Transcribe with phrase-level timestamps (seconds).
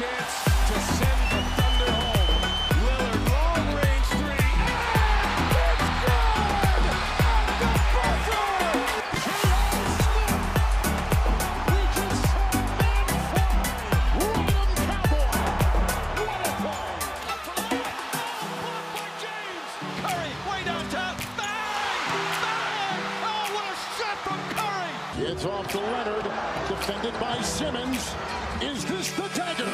[0.00, 0.36] chance
[0.68, 2.40] to send the Thunder home.
[2.80, 4.48] Lillard, long range three.
[4.64, 6.84] And it's good!
[6.88, 8.48] At the buzzer!
[9.20, 10.40] Smith
[11.68, 13.60] reaches for man fly.
[14.56, 15.36] 'em, Cowboy!
[16.24, 16.96] What a play!
[17.28, 17.68] Up for the
[18.62, 19.70] blocked by James.
[20.00, 21.14] Curry, way downtown.
[21.36, 22.08] Bang!
[22.40, 23.00] Bang!
[23.28, 24.94] Oh, what a shot from Curry!
[25.28, 26.26] It's off to Leonard,
[26.68, 28.14] defended by Simmons.
[28.62, 29.64] Is this the dagger?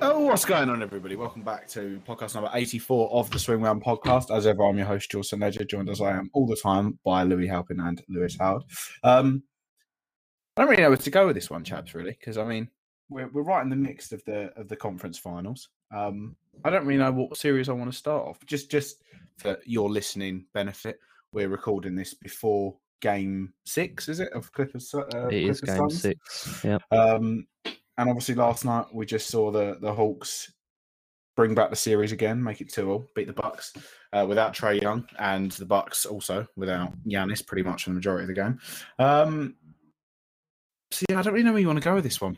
[0.00, 1.14] Oh, what's going on, everybody?
[1.14, 4.34] Welcome back to podcast number 84 of the Swing Round podcast.
[4.34, 7.24] As ever, I'm your host, Jules Ledger, joined as I am all the time by
[7.24, 8.62] Louis Halpin and Lewis Howard.
[9.02, 9.42] Um,
[10.56, 12.70] I don't really know where to go with this one, chaps, really, because I mean,
[13.10, 15.68] we're, we're right in the mix of the of the conference finals.
[15.94, 18.38] Um, I don't really know what series I want to start off.
[18.46, 19.02] Just just
[19.36, 20.98] for your listening benefit,
[21.38, 24.92] we're recording this before game six, is it, of Clippers?
[24.92, 26.02] Uh, It is Clippers game Suns?
[26.02, 26.64] six.
[26.64, 26.78] Yeah.
[26.90, 30.52] Um, and obviously, last night we just saw the the Hawks
[31.36, 33.72] bring back the series again, make it two all, beat the Bucks
[34.12, 38.24] uh, without Trae Young, and the Bucks also without Giannis pretty much for the majority
[38.24, 38.58] of the game.
[38.98, 39.54] Um,
[40.90, 42.36] so yeah, I don't really know where you want to go with this one.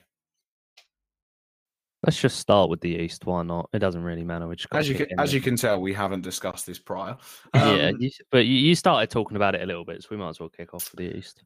[2.03, 3.27] Let's just start with the East.
[3.27, 3.69] Why not?
[3.75, 4.67] It doesn't really matter which.
[4.73, 7.17] As you can, as you can tell, we haven't discussed this prior.
[7.55, 10.31] yeah, Um, you, but you, started talking about it a little bit, so we might
[10.31, 11.43] as well kick off with the East.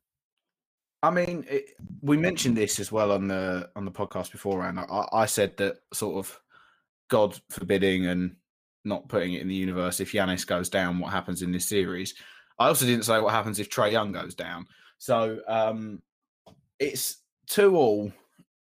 [1.02, 1.70] I mean, it,
[2.02, 4.78] we mentioned this as well on the on the podcast beforehand.
[4.78, 6.40] I, I said that sort of
[7.08, 8.36] God forbidding and
[8.84, 9.98] not putting it in the universe.
[9.98, 12.14] If Giannis goes down, what happens in this series?
[12.60, 14.66] I also didn't say what happens if Trae Young goes down.
[14.98, 16.00] So um,
[16.78, 18.12] it's two all.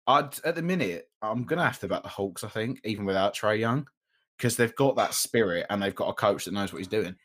[0.07, 2.43] I'd at the minute I'm gonna have to bet the Hawks.
[2.43, 3.87] I think even without Trae Young,
[4.37, 7.15] because they've got that spirit and they've got a coach that knows what he's doing.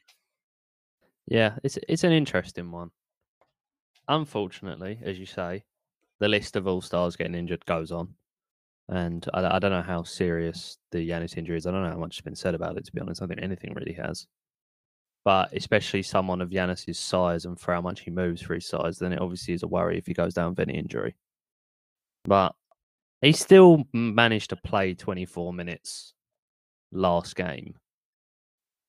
[1.27, 2.91] Yeah, it's it's an interesting one.
[4.08, 5.64] Unfortunately, as you say,
[6.20, 8.14] the list of all stars getting injured goes on,
[8.88, 11.66] and I, I don't know how serious the Giannis injury is.
[11.66, 12.84] I don't know how much has been said about it.
[12.84, 14.26] To be honest, I don't think anything really has.
[15.25, 18.99] But especially someone of Giannis's size and for how much he moves for his size,
[18.99, 21.16] then it obviously is a worry if he goes down with any injury.
[22.25, 22.54] But
[23.22, 26.15] he still managed to play 24 minutes
[26.93, 27.75] last game.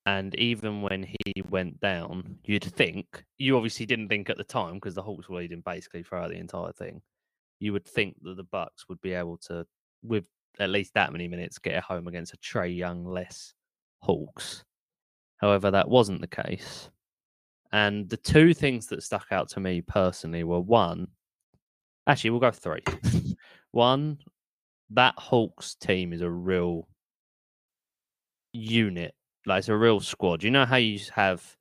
[0.05, 4.75] And even when he went down, you'd think, you obviously didn't think at the time
[4.75, 7.01] because the Hawks were leading basically throughout the entire thing.
[7.59, 9.65] You would think that the Bucks would be able to,
[10.03, 10.27] with
[10.59, 13.53] at least that many minutes, get home against a Trae Young less
[13.99, 14.63] Hawks.
[15.37, 16.89] However, that wasn't the case.
[17.71, 21.07] And the two things that stuck out to me personally were one,
[22.07, 22.83] actually, we'll go three.
[23.77, 24.17] one,
[24.89, 26.87] that Hawks team is a real
[28.51, 29.13] unit.
[29.45, 30.43] Like it's a real squad.
[30.43, 31.55] You know how you have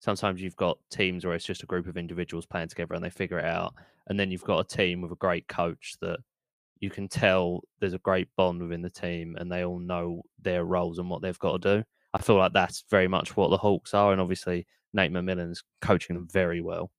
[0.00, 3.10] sometimes you've got teams where it's just a group of individuals playing together and they
[3.10, 3.72] figure it out,
[4.08, 6.18] and then you've got a team with a great coach that
[6.80, 10.64] you can tell there's a great bond within the team and they all know their
[10.64, 11.84] roles and what they've got to do.
[12.12, 16.16] I feel like that's very much what the Hawks are, and obviously Nate McMillan's coaching
[16.16, 16.90] them very well.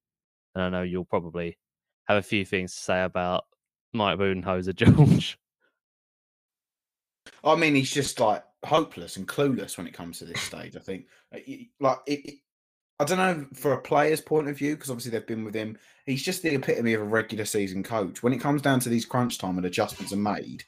[0.56, 1.58] And I know you'll probably
[2.06, 3.44] have a few things to say about
[3.94, 5.38] Mike Budenholzer, George.
[7.44, 10.76] I mean, he's just like hopeless and clueless when it comes to this stage.
[10.76, 11.40] I think, Uh,
[11.80, 12.40] like, it, it-
[13.00, 15.76] I don't know for a player's point of view because obviously they've been with him.
[16.06, 18.22] He's just the epitome of a regular season coach.
[18.22, 20.64] When it comes down to these crunch time and adjustments are made,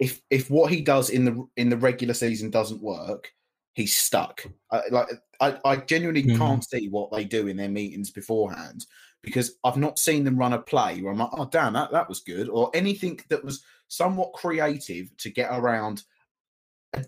[0.00, 3.32] if if what he does in the in the regular season doesn't work,
[3.74, 4.44] he's stuck.
[4.72, 5.06] I, like,
[5.38, 6.36] I, I genuinely Mhm.
[6.36, 8.84] can't see what they do in their meetings beforehand
[9.22, 12.08] because I've not seen them run a play where I'm like, oh damn, that that
[12.08, 16.04] was good, or anything that was somewhat creative to get around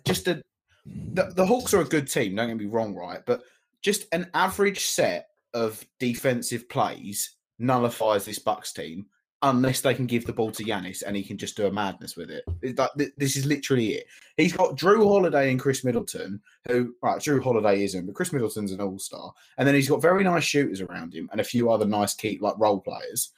[0.05, 0.43] just a
[0.87, 3.21] the, the Hawks are a good team, don't get me wrong, right?
[3.27, 3.43] But
[3.83, 9.07] just an average set of defensive plays nullifies this Bucks team
[9.43, 12.15] unless they can give the ball to Giannis and he can just do a madness
[12.15, 12.45] with it.
[12.77, 14.07] Like, th- this is literally it.
[14.37, 18.73] He's got Jrue Holiday and Khris Middleton, who right, Jrue Holiday isn't, but Khris Middleton's
[18.73, 19.33] an all-star.
[19.57, 22.39] And then he's got very nice shooters around him and a few other nice key
[22.41, 23.33] like role players.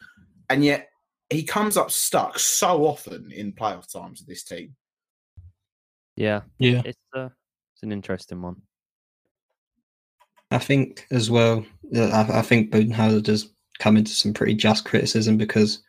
[0.50, 0.88] And yet
[1.30, 4.74] he comes up stuck so often in playoff times with this team.
[6.16, 6.82] Yeah, Yeah.
[6.84, 7.28] it's uh,
[7.74, 8.60] it's an interesting one.
[10.50, 11.64] I think as well,
[11.96, 13.50] uh, I, I think Budenholzer does
[13.82, 15.82] come into some pretty just criticism because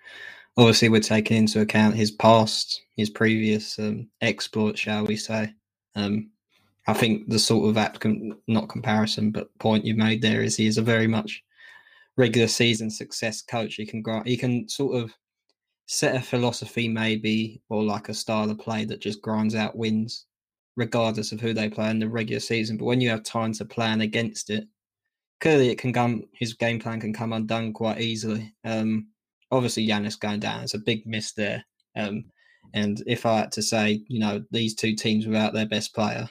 [0.58, 5.54] obviously we're taking into account his past, his previous um, exploits, shall we say.
[5.96, 6.32] Um,
[6.88, 10.66] I think the sort of com- not comparison, but point you made there is he
[10.66, 11.44] is a very much
[12.18, 13.76] regular season success coach.
[13.76, 15.14] He can he can sort of
[15.86, 20.26] set a philosophy maybe or like a style of play that just grinds out wins
[20.76, 22.78] regardless of who they play in the regular season.
[22.78, 24.68] But when you have time to plan against it,
[25.44, 26.24] clearly it can come.
[26.32, 28.54] His game plan can come undone quite easily.
[28.64, 29.10] Um,
[29.52, 31.66] obviously, Giannis going down is a big miss there.
[31.98, 32.24] Um,
[32.74, 36.30] and if I had to say, you know, these two teams without their best player,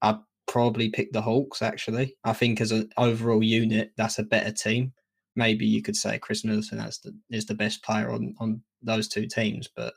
[0.00, 0.16] I'd
[0.48, 1.60] probably pick the Hawks.
[1.60, 4.94] Actually, I think as an overall unit, that's a better team.
[5.36, 9.08] Maybe you could say Khris Middleton has the, is the best player on on those
[9.08, 9.92] two teams, but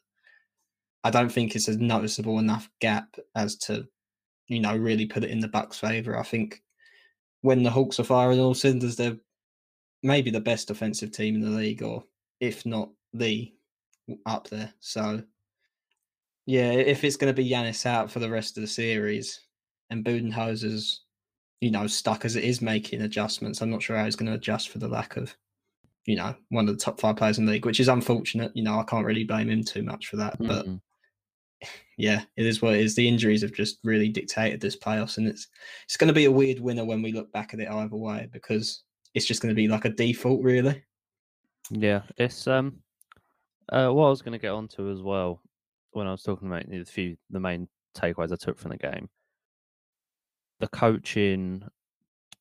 [1.06, 3.88] I don't think it's a noticeable enough gap as to,
[4.50, 6.18] you know, really put it in the Bucks' favor.
[6.18, 6.62] I think
[7.42, 9.18] when the Hawks are firing all cylinders, they're
[10.04, 12.04] maybe the best offensive team in the league, or
[12.40, 13.54] if not the
[14.26, 14.74] up there.
[14.80, 15.24] So,
[16.46, 19.42] yeah, if it's going to be Giannis out for the rest of the series
[19.90, 21.04] and Budenholzer's,
[21.62, 24.38] you know, stuck as it is making adjustments, I'm not sure how he's going to
[24.38, 25.36] adjust for the lack of,
[26.06, 28.52] you know, one of the top five players in the league, which is unfortunate.
[28.56, 30.38] You know, I can't really blame him too much for that.
[30.40, 30.82] But Mhm.
[31.98, 32.96] Yeah, it is what it is.
[32.96, 35.48] The injuries have just really dictated this playoffs, and it's
[35.86, 38.28] it's going to be a weird winner when we look back at it either way
[38.32, 38.84] because
[39.14, 40.84] it's just going to be like a default, really.
[41.72, 42.78] Yeah, it's um,
[43.70, 45.42] uh, what I was going to get onto as well
[45.92, 49.10] when I was talking about the few the main takeaways I took from the game,
[50.60, 51.64] the coaching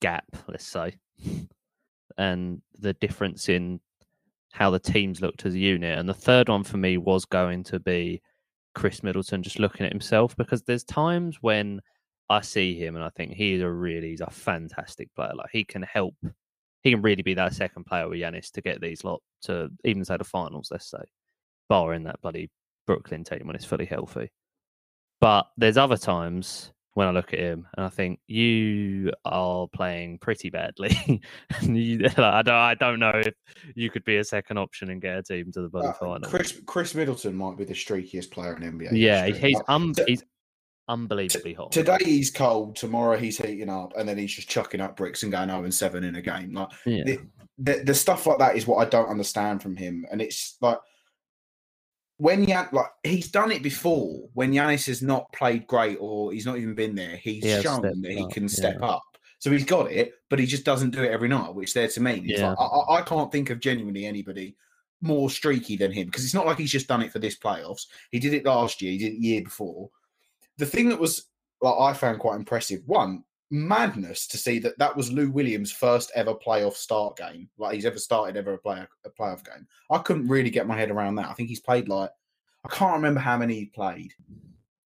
[0.01, 0.97] gap, let's say,
[2.19, 3.81] and the difference in
[4.53, 7.65] how the teams looked as a unit, and the third one for me was going
[7.65, 8.21] to be
[8.76, 11.81] Khris Middleton just looking at himself because there's times when
[12.28, 15.32] I see him and I think he's a really he's a fantastic player.
[15.34, 16.14] Like he can help
[16.82, 20.05] he can really be that second player with Giannis to get these lot to even
[20.05, 21.02] say the finals, let's say,
[21.70, 22.50] barring that bloody
[22.87, 24.31] Brooklyn team when it's fully healthy.
[25.22, 30.16] But there's other times when I look at him and I think you are playing
[30.16, 31.20] pretty badly.
[31.60, 33.34] you, like, I don't, I don't know if
[33.75, 36.31] you could be a second option and get a team to the bloody Uh, final.
[36.31, 38.88] Khris Khris Middleton might be the streakiest player in NBA.
[38.93, 39.50] yeah, history.
[39.50, 40.25] he's um, t- he's
[40.88, 41.70] unbelievably hot.
[41.70, 42.76] Today he's cold.
[42.76, 45.75] Tomorrow he's heating up, and then he's just chucking up bricks and going 0 and
[45.75, 46.54] 7 in a game.
[46.54, 47.04] Like yeah.
[47.04, 47.19] the,
[47.58, 50.78] the the stuff like that is what I don't understand from him, and it's like
[52.19, 54.29] when Yan like he's done it before.
[54.35, 57.83] When Giannis has not played great or he's not even been there, he's He shown
[57.83, 58.87] that he up, can step yeah.
[58.87, 59.03] up.
[59.39, 62.01] So he's got it, but he just doesn't do it every night, which there to
[62.01, 62.23] me.
[62.25, 62.49] Yeah.
[62.51, 64.57] like, I, I- I can't think of genuinely anybody
[65.03, 67.83] more streaky than him because it's not like he's just done it for this playoffs.
[68.11, 68.93] He did it last year.
[68.93, 69.91] He did it year before.
[70.57, 71.27] The thing that was
[71.61, 72.81] like I found quite impressive.
[72.87, 77.48] One madness to see that that was Lou Williams' first ever playoff start game.
[77.58, 79.66] Like he's ever started ever a play a playoff game.
[79.90, 81.28] I couldn't really get my head around that.
[81.28, 82.10] I think he's played like
[82.64, 84.12] I can't remember how many he played.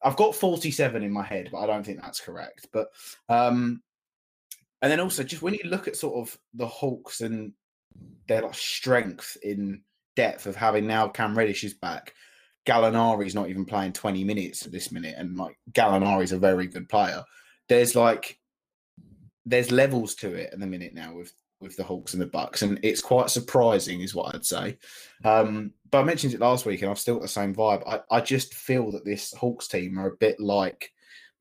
[0.03, 2.69] I've got 47 in my head, but I don't think that's correct.
[2.73, 2.89] But
[3.29, 3.83] um
[4.83, 7.53] and then also just when you look at sort of the Hawks and
[8.29, 9.83] their like strength in
[10.17, 12.15] depth of having now Cam Reddish is back.
[12.67, 16.89] Gallinari's not even playing 20 minutes at this minute, and like Gallinari's a very good
[16.89, 17.25] player.
[17.69, 18.39] There's like
[19.51, 22.63] there's levels to it at the minute now with with the Hawks and the Bucks,
[22.63, 24.79] and it's quite surprising, is what I'd say.
[25.25, 27.83] Um, but I mentioned it last week, and I've still got the same vibe.
[27.87, 30.91] I, I just feel that this Hawks team are a bit like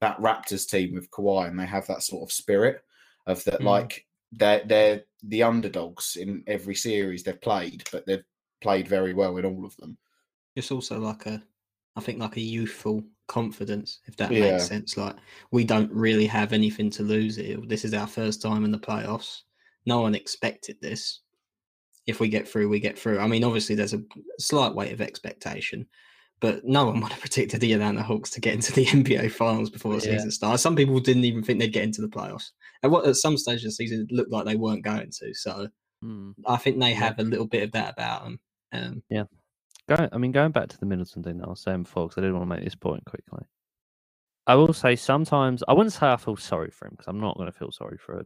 [0.01, 2.81] that Raptors team with Kawhi, and they have that sort of spirit
[3.27, 3.65] of that, Mm.
[3.65, 8.23] like they're they're the underdogs in every series they've played, but they've
[8.61, 9.97] played very well in all of them.
[10.55, 11.41] It's also like a,
[11.99, 14.51] I think like a youthful confidence, if that Yeah.
[14.51, 14.95] makes sense.
[14.97, 15.15] Like
[15.51, 17.57] we don't really have anything to lose here.
[17.67, 19.41] This is our first time in the playoffs.
[19.85, 21.21] No one expected this.
[22.07, 23.19] If we get through, we get through.
[23.19, 24.01] I mean, obviously there's a
[24.39, 25.85] slight weight of expectation,
[26.39, 29.69] but no one would have predicted the Atlanta Hawks to get into the NBA Finals
[29.69, 30.13] before the Yeah.
[30.13, 30.57] season started.
[30.59, 32.51] Some people didn't even think they'd get into the playoffs.
[32.81, 35.33] At what at some stage of the season, it looked like they weren't going to.
[35.35, 35.67] So
[36.01, 36.31] Hmm.
[36.47, 36.95] I think they Yeah.
[36.95, 38.39] have a little bit of that about them.
[38.71, 39.03] Um,
[39.89, 42.17] Go, I mean, going back to the Middleton thing that I was saying before, because
[42.19, 43.43] I didn't want to make this point quickly.
[44.47, 47.37] I will say sometimes I wouldn't say I feel sorry for him because I'm not
[47.37, 48.25] going to feel sorry for a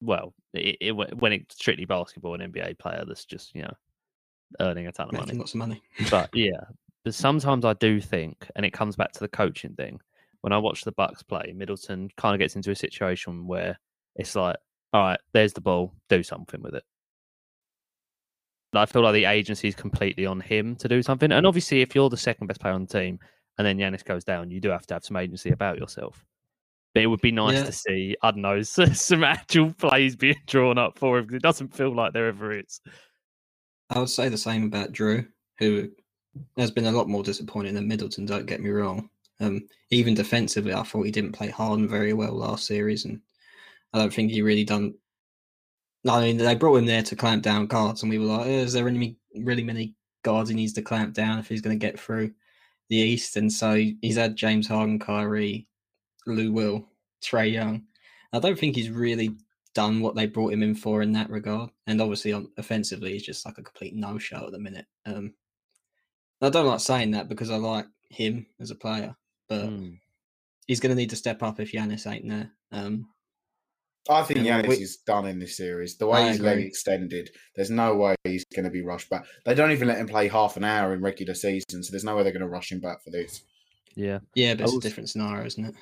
[0.00, 3.72] well, it, it, when it's strictly basketball, an NBA player that's just you know
[4.58, 5.38] earning a ton of money.
[5.38, 5.82] lots of money.
[6.10, 6.60] but yeah,
[7.04, 10.00] but sometimes I do think, and it comes back to the coaching thing.
[10.40, 13.78] When I watch the Bucks play, Middleton kind of gets into a situation where
[14.16, 14.56] it's like,
[14.92, 16.84] all right, there's the ball, do something with it.
[18.72, 21.32] I feel like the agency is completely on him to do something.
[21.32, 23.18] And obviously, if you're the second best player on the team
[23.58, 26.24] and then Giannis goes down, you do have to have some agency about yourself.
[26.94, 27.64] But it would be nice Yeah.
[27.64, 31.42] to see, I don't know, some actual plays being drawn up for him because it
[31.42, 32.80] doesn't feel like there ever is.
[33.90, 35.26] I would say the same about Jrue,
[35.58, 35.90] who
[36.56, 38.24] has been a lot more disappointing than Middleton.
[38.24, 39.10] Don't get me wrong.
[39.40, 43.20] Um, even defensively, I thought he didn't play Harden very well last series, and
[43.92, 44.94] I don't think he really done.
[46.08, 48.60] I mean, they brought him there to clamp down guards, and we were like, "Eh,
[48.60, 51.86] "Is there any really many guards he needs to clamp down if he's going to
[51.86, 52.32] get through
[52.88, 55.68] the East?" And so he's had James Harden, Kyrie,
[56.26, 56.88] Lou Will,
[57.22, 57.84] Trae Young.
[58.32, 59.36] I don't think he's really
[59.74, 61.70] done what they brought him in for in that regard.
[61.86, 64.86] And obviously, on offensively, he's just like a complete no show at the minute.
[65.04, 65.34] Um,
[66.40, 69.14] I don't like saying that because I like him as a player,
[69.48, 70.00] but Mm.
[70.66, 72.50] he's going to need to step up if Giannis ain't there.
[72.72, 73.08] Um,
[74.10, 75.96] I think Yeah, Giannis we- is done in this series.
[75.96, 79.24] The way I his leg extended, there's no way he's going to be rushed back.
[79.44, 82.16] They don't even let him play half an hour in regular season, so there's no
[82.16, 83.42] way they're going to rush him back for this.
[83.94, 85.74] Yeah, yeah, but I it's a different scenario, isn't it?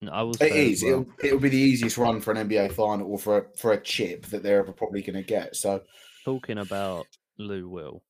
[0.00, 0.82] And I will It say as is.
[0.84, 3.72] well- It'll, it'll be the easiest run for an NBA final or for a, for
[3.72, 5.54] a chip that they're ever probably going to get.
[5.56, 5.82] So
[6.24, 7.06] talking about
[7.38, 8.02] Lou Will.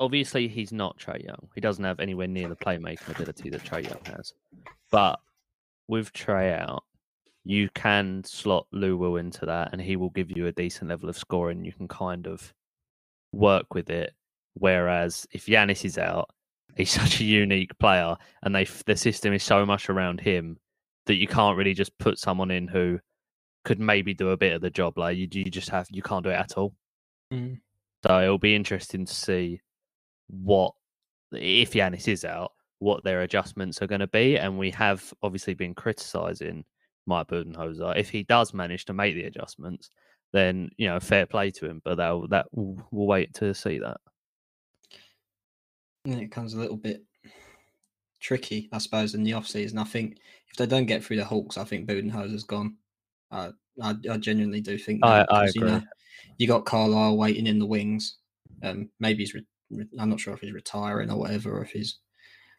[0.00, 1.48] Obviously, he's not Trae Young.
[1.54, 4.32] He doesn't have anywhere near the playmaking ability that Trae Young has.
[4.90, 5.20] But
[5.88, 6.84] with Trae out,
[7.44, 11.08] you can slot Lou Will into that, and he will give you a decent level
[11.08, 11.64] of scoring.
[11.64, 12.52] You can kind of
[13.32, 14.14] work with it.
[14.54, 16.30] Whereas if Giannis is out,
[16.76, 20.58] he's such a unique player, and they the system is so much around him
[21.06, 22.98] that you can't really just put someone in who
[23.64, 24.96] could maybe do a bit of the job.
[24.96, 26.74] Like you, you just have you can't do it at all.
[27.32, 27.60] Mm.
[28.06, 29.60] So it'll be interesting to see
[30.28, 30.72] what
[31.32, 34.38] if Giannis is out, what their adjustments are going to be.
[34.38, 36.64] And we have obviously been criticising
[37.06, 37.96] Mike Budenholzer.
[37.96, 39.90] If he does manage to make the adjustments,
[40.32, 41.80] then you know fair play to him.
[41.84, 43.98] But that that we'll, we'll wait to see that.
[46.06, 47.02] And it comes a little bit
[48.20, 49.78] tricky, I suppose, in the off season.
[49.78, 50.18] I think
[50.50, 52.76] if they don't get through the Hawks, I think Budenholzer's gone.
[53.30, 53.50] I,
[53.82, 55.86] I I genuinely do think I- that, I 'cause, You, know, agree.
[56.38, 58.18] you got Carlisle waiting in the wings.
[58.62, 59.34] Um, maybe he's.
[59.34, 61.98] Re- re- I'm not sure if he's retiring or whatever, or if he's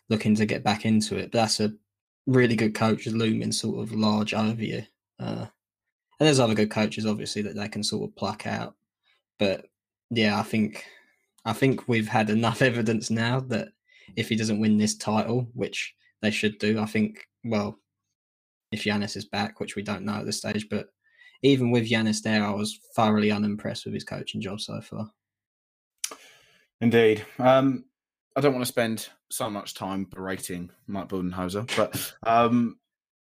[0.09, 1.31] looking to get back into it.
[1.31, 1.73] But that's a
[2.27, 4.83] really good coach looming sort of large over you.
[5.19, 5.45] Uh,
[6.19, 8.75] and there's other good coaches, obviously, that they can sort of pluck out.
[9.37, 9.67] But
[10.09, 10.85] yeah, I think
[11.43, 13.69] I think we've had enough evidence now that
[14.15, 17.77] if he doesn't win this title, which they should do, I think, well,
[18.71, 20.87] if Giannis is back, which we don't know at this stage, but
[21.43, 25.11] even with Giannis there, I was thoroughly unimpressed with his coaching job so far.
[26.81, 27.25] Indeed.
[27.39, 27.85] Um,
[28.35, 32.77] I don't want to spend so much time berating Mike Budenholzer, but um,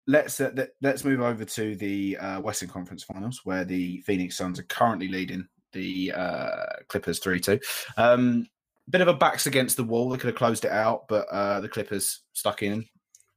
[0.07, 4.37] let's uh, let, let's move over to the uh, Western Conference Finals, where the Phoenix
[4.37, 7.59] Suns are currently leading the uh, Clippers three two.
[7.97, 8.47] Um,
[8.89, 10.09] bit of a backs against the wall.
[10.09, 12.85] They could have closed it out, but uh, the Clippers stuck in,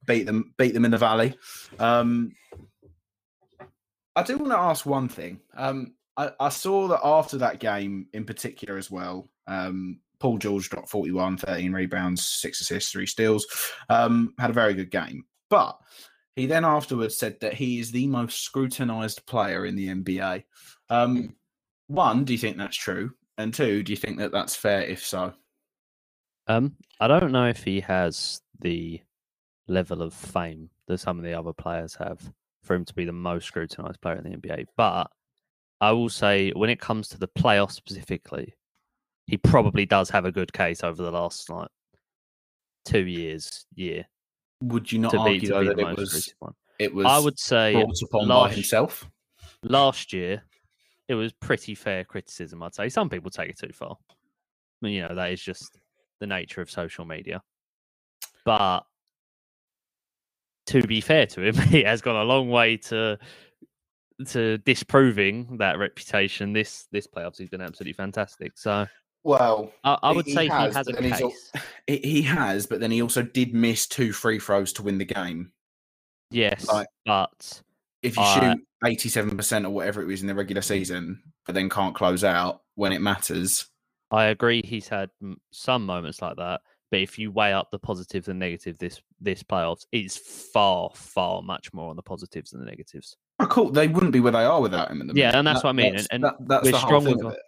[0.06, 1.36] beat them, beat them in the Valley.
[1.78, 2.32] Um,
[4.16, 5.40] I do want to ask one thing.
[5.54, 10.70] Um, I, I saw that after that game in particular as well, um, Paul George
[10.70, 13.46] dropped 41, 13 rebounds, six assists, three steals.
[13.88, 15.24] Um, had a very good game.
[15.50, 15.78] But
[16.34, 20.44] he then afterwards said that he is the most scrutinized player in the NBA.
[20.90, 21.34] Um,
[21.88, 23.12] one, do you think that's true?
[23.38, 25.32] And two, do you think that that's fair if so?
[26.46, 29.00] Um, I don't know if he has the
[29.68, 32.32] level of fame that some of the other players have
[32.62, 34.66] for him to be the most scrutinized player in the NBA.
[34.76, 35.10] But
[35.80, 38.54] I will say, when it comes to the playoffs specifically,
[39.26, 41.68] he probably does have a good case over the last like
[42.84, 44.06] two years, year
[44.62, 46.34] Would you not to be argue to though be that it was
[46.78, 49.10] it was I would say brought upon by last, himself?
[49.62, 50.42] last year
[51.08, 52.62] it was pretty fair criticism.
[52.62, 53.96] I'd say some people take it too far.
[54.10, 54.14] I
[54.80, 55.78] mean, you know, that is just
[56.20, 57.42] the nature of social media.
[58.44, 58.80] But
[60.66, 63.18] to be fair to him, he has gone a long way to
[64.28, 66.52] to disproving that reputation.
[66.52, 68.58] This this playoffs, he's been absolutely fantastic.
[68.58, 68.86] So
[69.26, 71.52] Well, I, I would he say he has, has a but then he's al- case.
[71.88, 75.04] he, he has, but then he also did miss two free throws to win the
[75.04, 75.50] game.
[76.30, 77.60] Yes, like- but
[78.02, 81.56] If you Uh, shoot eighty-seven percent or whatever it was in the regular season, but
[81.56, 83.66] then can't close out when it matters,
[84.12, 85.10] I agree he's had
[85.50, 86.60] some moments like that.
[86.92, 90.16] But if you weigh up the positives and negatives this this playoffs, it's
[90.52, 93.16] far far much more on the positives than the negatives.
[93.40, 93.70] oh, cool.
[93.70, 95.00] They wouldn't be where they are without him.
[95.02, 97.04] At the Yeah, and that's what I mean, That's, and- and that- that's we're strong
[97.04, 97.38] thing with of it.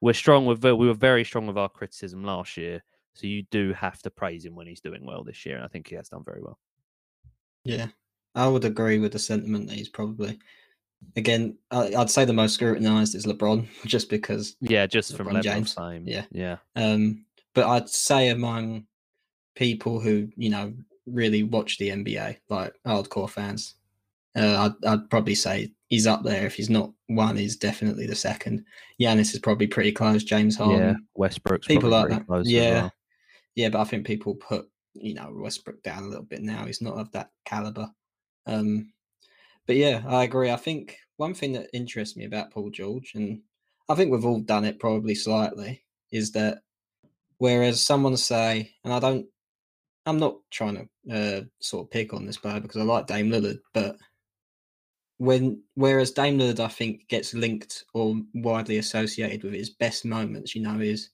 [0.00, 2.82] We're strong with we were very strong with our criticism last year,
[3.14, 5.68] so you do have to praise him when he's doing well this year, and I
[5.68, 6.58] think he has done very well.
[7.64, 7.88] Yeah,
[8.34, 10.38] I would agree with the sentiment that he's probably,
[11.16, 15.42] again, I'd say the most scrutinized is LeBron, just because Yeah, just from LeBron level
[15.42, 16.04] James, fame.
[16.06, 16.24] yeah.
[16.30, 16.56] yeah.
[16.76, 17.24] Um,
[17.54, 18.86] but I'd say among
[19.56, 20.72] people who you know
[21.06, 23.74] really watch the NBA, like hardcore fans,
[24.38, 26.46] uh, I'd, I'd probably say he's up there.
[26.46, 28.64] If he's not one, he's definitely the second.
[29.00, 30.22] Giannis is probably pretty close.
[30.24, 32.26] James Harden, Yeah, Westbrook's people like that.
[32.26, 32.92] close Yeah, well.
[33.54, 36.64] yeah, but I think people put you know Westbrook down a little bit now.
[36.66, 37.88] He's not of that caliber.
[38.46, 38.92] Um,
[39.66, 40.50] but yeah, I agree.
[40.50, 43.40] I think one thing that interests me about Paul George, and
[43.88, 46.60] I think we've all done it probably slightly, is that
[47.38, 49.26] whereas someone say, and I don't,
[50.06, 53.30] I'm not trying to uh, sort of pick on this player because I like Dame
[53.30, 53.96] Lillard, but
[55.18, 60.54] when whereas Dame Lillard, I think, gets linked or widely associated with his best moments,
[60.54, 61.10] you know, his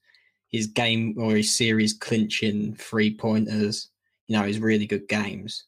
[0.51, 3.89] his game or his series clinching three pointers,
[4.29, 5.67] you know, his really good games.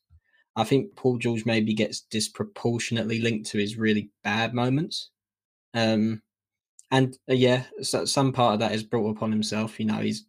[0.54, 5.10] I think Paul George maybe gets disproportionately linked to his really bad moments.
[5.74, 6.22] Um,
[6.90, 9.80] and uh, yeah, so some part of that is brought upon himself.
[9.80, 10.24] You know, he's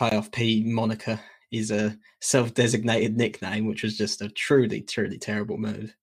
[0.00, 1.20] playoff P moniker
[1.52, 5.94] is a self-designated nickname, which was just a truly, truly terrible move.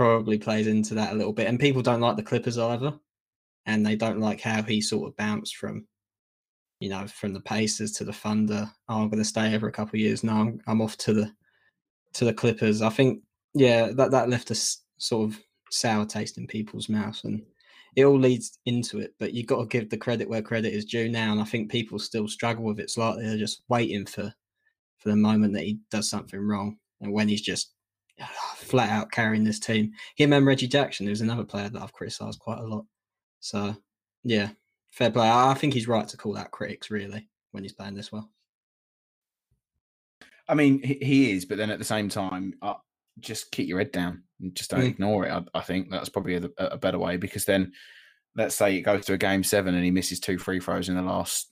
[0.00, 2.98] Probably plays into that a little bit, and people don't like the Clippers either,
[3.66, 5.86] and they don't like how he sort of bounced from,
[6.78, 8.66] you know, from the Pacers to the Thunder.
[8.88, 10.24] Oh, I'm going to stay over a couple of years.
[10.24, 10.40] now.
[10.40, 11.30] I'm, I'm off to the
[12.14, 12.80] to the Clippers.
[12.80, 15.38] I think, yeah, that that left a s- sort of
[15.70, 17.42] sour taste in people's mouths, and
[17.94, 19.12] it all leads into it.
[19.18, 21.70] But you've got to give the credit where credit is due now, and I think
[21.70, 23.26] people still struggle with it slightly.
[23.26, 24.32] They're just waiting for
[24.96, 27.74] for the moment that he does something wrong, and when he's just
[28.56, 29.92] flat out carrying this team.
[30.16, 32.84] Him and Reggie Jackson, who's another player that I've criticised quite a lot.
[33.40, 33.76] So
[34.24, 34.50] yeah,
[34.90, 35.28] fair play.
[35.30, 38.30] I think he's right to call out critics really when he's playing this well.
[40.48, 42.74] I mean, he, he is, but then at the same time, uh,
[43.20, 44.88] just keep your head down and just don't Mm.
[44.88, 45.30] ignore it.
[45.30, 47.72] I, I think that's probably a, a better way because then,
[48.36, 50.96] let's say it goes to a game seven and he misses two free throws in
[50.96, 51.50] the last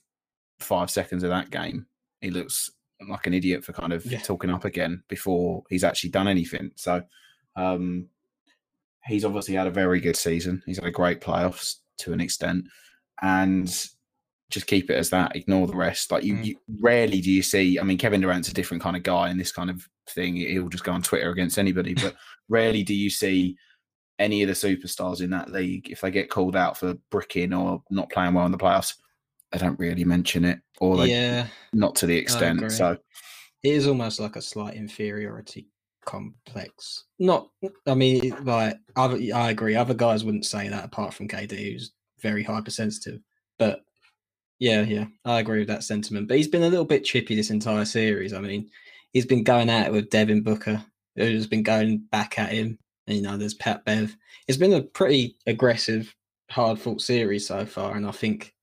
[0.59, 1.85] five seconds of that game.
[2.21, 2.69] He looks
[3.07, 4.19] like an idiot for kind of Yeah.
[4.19, 6.71] talking up again before he's actually done anything.
[6.75, 7.01] So,
[7.55, 8.07] um,
[9.05, 10.61] he's obviously had a very good season.
[10.65, 12.65] He's had a great playoffs to an extent,
[13.21, 13.67] and
[14.49, 15.35] just keep it as that.
[15.35, 16.11] Ignore the rest.
[16.11, 16.45] Like you, Mm.
[16.45, 17.79] you rarely do you see.
[17.79, 20.35] I mean, Kevin Durant's a different kind of guy in this kind of thing.
[20.37, 22.15] He'll just go on Twitter against anybody, but
[22.49, 23.57] rarely do you see
[24.17, 27.81] any of the superstars in that league if they get called out for bricking or
[27.89, 28.95] not playing well in the playoffs.
[29.51, 32.71] They don't really mention it, or they yeah, not to the extent.
[32.71, 32.97] So
[33.63, 35.67] it is almost like a slight inferiority
[36.05, 37.05] complex.
[37.17, 37.49] Not,
[37.87, 39.75] I mean, like other, I agree.
[39.75, 41.91] Other guys wouldn't say that apart from KD, who's
[42.21, 43.21] very hypersensitive.
[43.57, 43.83] But
[44.59, 46.27] yeah, yeah, I agree with that sentiment.
[46.27, 48.33] But he's been a little bit chippy this entire series.
[48.33, 48.69] I mean,
[49.13, 50.83] he's been going at it with Devin Booker,
[51.15, 52.77] who's been going back at him.
[53.07, 54.15] And, you know, there's Pat Bev.
[54.47, 56.13] It's been a pretty aggressive,
[56.51, 57.95] hard fought series so far.
[57.95, 58.53] And I think,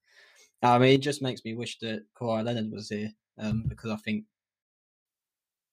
[0.72, 3.96] I mean, it just makes me wish that Kawhi Leonard was here um, because I
[3.96, 4.24] think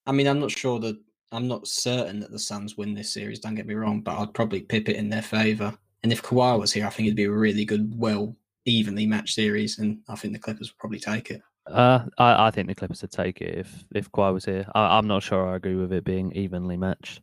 [0.05, 0.97] I mean, I'm not sure that
[1.31, 3.39] I'm not certain that the Suns win this series.
[3.39, 5.73] Don't get me wrong, but I'd probably pip it in their favour.
[6.03, 9.35] And if Kawhi was here, I think it'd be a really good, well, evenly matched
[9.35, 11.41] series, and I think the Clippers would probably take it.
[11.65, 14.65] Uh, I, I think the Clippers would take it if if Kawhi was here.
[14.75, 17.21] I, I'm not sure I agree with it being evenly matched.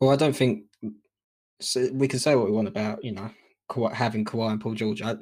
[0.00, 0.64] Well, I don't think
[1.60, 3.30] so we can say what we want about you know
[3.70, 5.00] Kawhi, having Kawhi and Paul George.
[5.00, 5.16] I,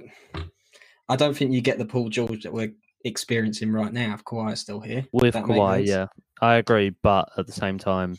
[1.13, 2.73] I don't think you get the Paul George that we're
[3.05, 5.07] experiencing right now if Kawhi is still here.
[5.13, 6.07] With Kawhi, yeah,
[6.41, 6.95] I agree.
[7.03, 8.17] But at the same time,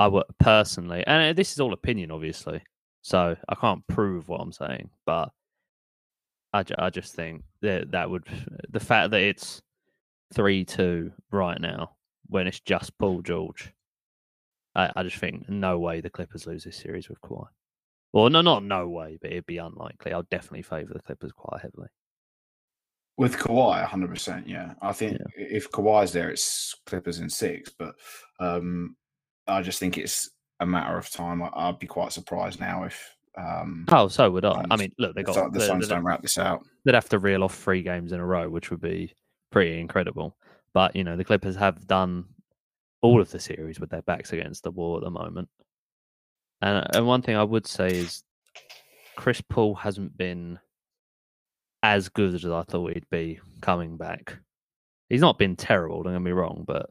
[0.00, 2.60] I would personally, and uh, this is all opinion, obviously,
[3.02, 5.30] so I can't prove what I'm saying, but
[6.52, 8.24] I, ju- I just think that that would
[8.68, 9.62] the fact that it's
[10.34, 11.92] three two right now
[12.26, 13.72] when it's just Paul George.
[14.74, 17.46] I, I just think no way the Clippers lose this series with Kawhi.
[18.12, 20.12] Well, no, not no way, but it'd be unlikely.
[20.12, 21.88] I'll definitely favour the Clippers quite heavily.
[23.18, 24.44] With Kawhi, 100%.
[24.46, 24.74] Yeah.
[24.80, 27.70] I think if Kawhi's there, it's Clippers in six.
[27.76, 27.94] But
[28.40, 28.96] um,
[29.46, 31.42] I just think it's a matter of time.
[31.42, 34.64] I- I'd be quite surprised now if um, Oh, so would I.
[34.70, 36.64] I mean, look, they the, got Sun- the Suns don't wrap this out.
[36.84, 39.12] they'd have to reel off three games in a row, which would be
[39.50, 40.36] pretty incredible.
[40.72, 42.24] But you know, the Clippers have done
[43.00, 45.48] all of the series with their backs against the wall at the moment.
[46.62, 48.22] And and one thing I would say is
[49.16, 50.58] Chris Paul hasn't been
[51.82, 54.36] as good as I thought he'd be coming back.
[55.08, 56.90] He's not been terrible, don't get me wrong, but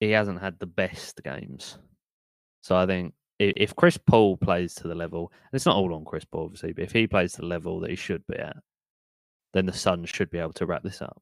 [0.00, 1.78] he hasn't had the best games.
[2.62, 6.04] So I think if Chris Paul plays to the level, and it's not all on
[6.04, 8.56] Chris Paul, obviously, but if he plays to the level that he should be at,
[9.54, 11.20] then the Suns should be able to wrap this up.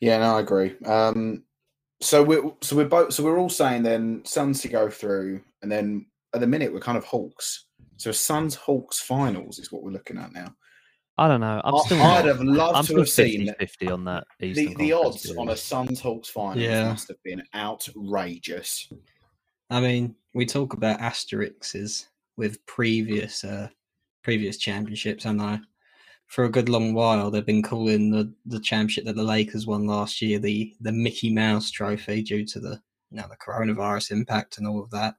[0.00, 0.76] Yeah, no, I agree.
[0.84, 1.44] Um,
[2.00, 5.70] so we're so we're both so we're all saying then Suns to go through, and
[5.70, 7.66] then at the minute we're kind of Hawks.
[7.98, 10.54] So Suns Hawks finals is what we're looking at now.
[11.18, 11.60] I don't know.
[11.64, 12.00] I'm I- still.
[12.00, 14.24] I'd not- have loved I'm to still have seen 50, 50 on that.
[14.38, 15.56] the, Eastern the Conference odds on a.
[15.56, 16.88] Suns Hawks finals Yeah.
[16.88, 18.90] must have been outrageous.
[19.70, 23.68] I mean, we talk about asterisks with previous uh,
[24.22, 25.24] previous championships.
[25.24, 25.58] and I
[26.26, 29.86] for a good long while they've been calling the, the championship that the Lakers won
[29.86, 32.80] last year the the Mickey Mouse Trophy due to the
[33.10, 35.16] you know the coronavirus impact and all of that.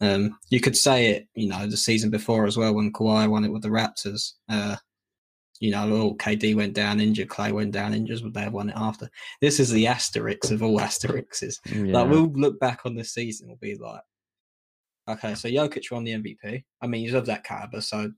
[0.00, 3.44] Um, you could say it, you know, the season before as well when Kawhi won
[3.44, 4.32] it with the Raptors.
[4.48, 4.76] Uh,
[5.58, 8.68] you know, oh, KD went down injured, Clay went down injured, would they have won
[8.68, 9.08] it after?
[9.40, 11.60] This is the asterisks of all asterisks.
[11.64, 11.92] Yeah.
[11.92, 14.02] Like we'll look back on this season, we'll be like,
[15.08, 16.64] Okay, so Jokic won the MVP.
[16.82, 18.10] I mean, he's of that caliber, so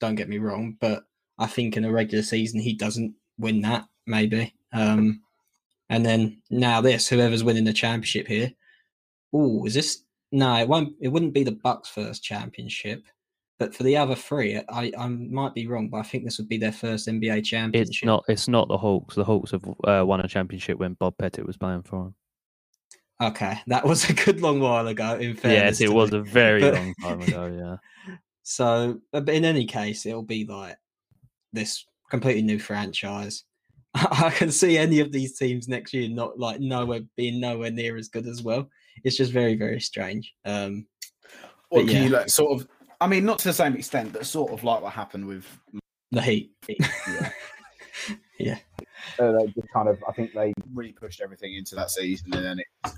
[0.00, 1.04] don't get me wrong, but
[1.38, 4.54] I think in a regular season he doesn't win that, maybe.
[4.72, 5.20] Um,
[5.88, 8.52] and then now this, whoever's winning the championship here.
[9.32, 10.02] Oh, is this?
[10.34, 10.94] No, it won't.
[11.00, 13.04] It wouldn't be the Bucks' first championship,
[13.60, 16.48] but for the other three, I I might be wrong, but I think this would
[16.48, 17.88] be their first NBA championship.
[17.88, 18.24] It's not.
[18.28, 19.14] It's not the Hawks.
[19.14, 22.14] The Hawks have uh, won a championship when Bob Pettit was playing for them.
[23.22, 25.16] Okay, that was a good long while ago.
[25.18, 26.18] In fairness, Yes, it was me.
[26.18, 27.46] a very But- long time ago.
[27.46, 28.16] Yeah.
[28.46, 30.76] So, but in any case, it'll be like
[31.54, 33.44] this completely new franchise.
[33.94, 37.96] I can see any of these teams next year not like nowhere being nowhere near
[37.96, 38.68] as good as well.
[39.02, 40.34] It's just very, very strange.
[40.44, 40.86] Um,
[41.70, 42.18] Or can you yeah.
[42.18, 42.68] like sort of?
[43.00, 45.46] I mean, not to the same extent, but sort of like what happened with
[46.10, 46.52] the Heat.
[48.38, 48.58] Yeah.
[49.16, 52.44] So they just kind of, I think they really pushed everything into that season, and
[52.44, 52.96] then it's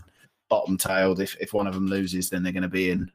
[0.49, 1.21] bottom tailed.
[1.21, 3.11] If if one of them loses, then they're going to be in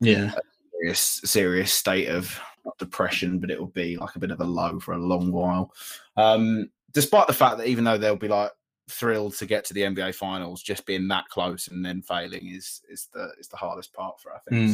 [0.00, 0.32] Yeah,
[0.72, 2.38] serious serious state of
[2.78, 5.72] depression, but it will be like a bit of a low for a long while.
[6.16, 8.50] Um, despite the fact that even though they'll be like
[8.88, 12.82] thrilled to get to the NBA finals, just being that close and then failing is
[12.88, 14.70] is the is the hardest part for I think.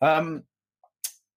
[0.00, 0.06] So.
[0.06, 0.44] Um,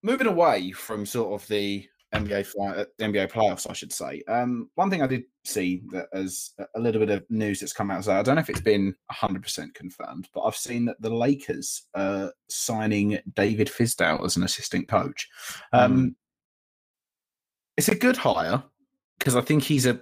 [0.02, 4.22] moving away from sort of the NBA fi- uh, NBA playoffs, I should say.
[4.28, 7.90] Um, one thing I did see that as a little bit of news that's come
[7.90, 8.04] out.
[8.04, 11.10] So I don't know if it's been hundred percent confirmed, but I've seen that the
[11.10, 15.28] Lakers are signing David Fizdale as an assistant coach.
[15.72, 16.14] Um,
[17.76, 18.62] It's a good hire
[19.18, 20.00] because I think he's a,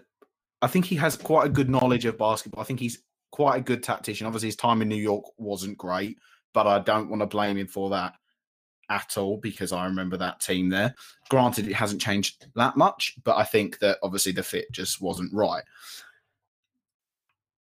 [0.62, 2.62] I think he has quite a good knowledge of basketball.
[2.62, 4.26] I think he's quite a good tactician.
[4.26, 6.18] Obviously, his time in New York wasn't great,
[6.54, 8.14] but I don't want to blame him for that
[8.88, 10.94] at all because I remember that team there.
[11.28, 15.32] Granted, it hasn't changed that much, but I think that obviously the fit just wasn't
[15.34, 15.64] right.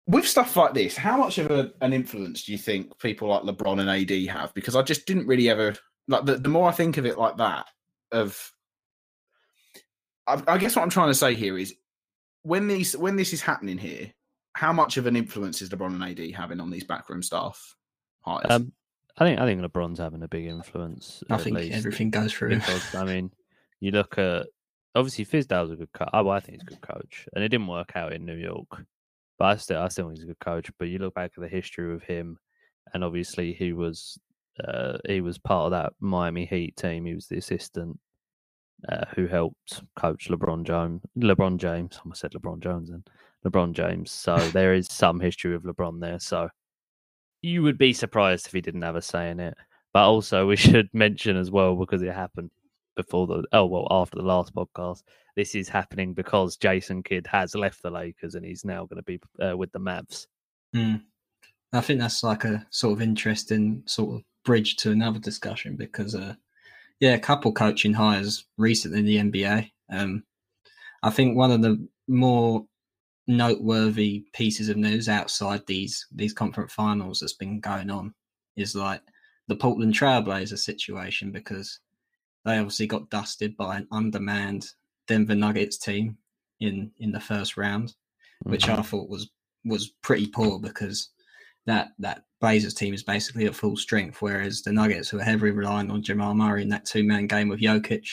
[0.09, 3.43] With stuff like this, how much of a, an influence do you think people like
[3.43, 4.53] LeBron and AD have?
[4.55, 5.75] Because I just didn't really ever
[6.09, 7.67] like the, the more I think of it like that,
[8.11, 8.53] of
[10.27, 11.75] I, I guess what I'm trying to say here is
[12.43, 14.13] when these when this is happening here,
[14.55, 17.77] how much of an influence is LeBron and AD having on these backroom staff
[18.21, 18.51] hires?
[18.51, 18.73] Um,
[19.19, 21.23] I think I think LeBron's having a big influence.
[21.31, 22.57] I think least, everything goes through.
[22.57, 23.31] because I mean,
[23.81, 24.47] you look at
[24.95, 26.11] obviously Fizdale's a good coach.
[26.13, 28.37] Oh, well, I think he's a good coach, and it didn't work out in New
[28.37, 28.85] York,
[29.39, 30.71] but I still I still think he's a good coach.
[30.79, 32.39] But you look back at the history of him,
[32.95, 34.19] and obviously he was
[34.63, 37.05] uh, he was part of that Miami Heat team.
[37.05, 37.99] He was the assistant
[38.89, 41.03] uh, who helped coach LeBron James.
[41.19, 43.09] LeBron James, I said LeBron Jones and
[43.45, 44.11] LeBron James.
[44.11, 46.19] So there is some history of LeBron there.
[46.19, 46.49] So
[47.43, 49.55] you would be surprised if he didn't have a say in it.
[49.93, 52.51] But also, we should mention as well because it happened
[52.95, 55.03] before the oh well after the last podcast.
[55.35, 59.03] This is happening because Jason Kidd has left the Lakers and he's now going to
[59.03, 60.27] be uh, with the Mavs.
[60.75, 60.97] Hmm.
[61.73, 66.15] I think that's like a sort of interesting sort of bridge to another discussion because,
[66.15, 66.35] uh,
[67.03, 69.73] yeah, a couple coaching hires recently in the NBA.
[69.91, 70.23] Um,
[71.03, 72.65] I think one of the more
[73.27, 78.15] noteworthy pieces of news outside these these conference finals that's been going on
[78.57, 79.01] is like
[79.49, 81.81] the Portland Trailblazer situation because
[82.45, 84.69] they obviously got dusted by an undermanned
[85.09, 86.17] Denver Nuggets team
[86.61, 87.97] in in the first round,
[88.45, 88.79] which Mhm.
[88.79, 89.29] I thought was
[89.65, 91.11] was pretty poor because
[91.67, 95.53] that that Blazers team is basically at full strength, whereas the Nuggets, who are heavily
[95.53, 98.07] relying on Jamal Murray in that two man game with Jokic,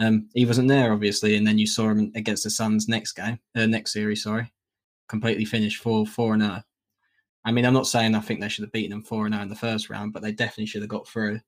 [0.00, 3.38] um, he wasn't there obviously, and then you saw him against the Suns next game,
[3.54, 4.52] uh, next series, sorry,
[5.08, 6.60] completely finished four four and zero.
[7.44, 9.44] I mean, I'm not saying I think they should have beaten them four and zero
[9.44, 11.40] in the first round, but they definitely should have got through.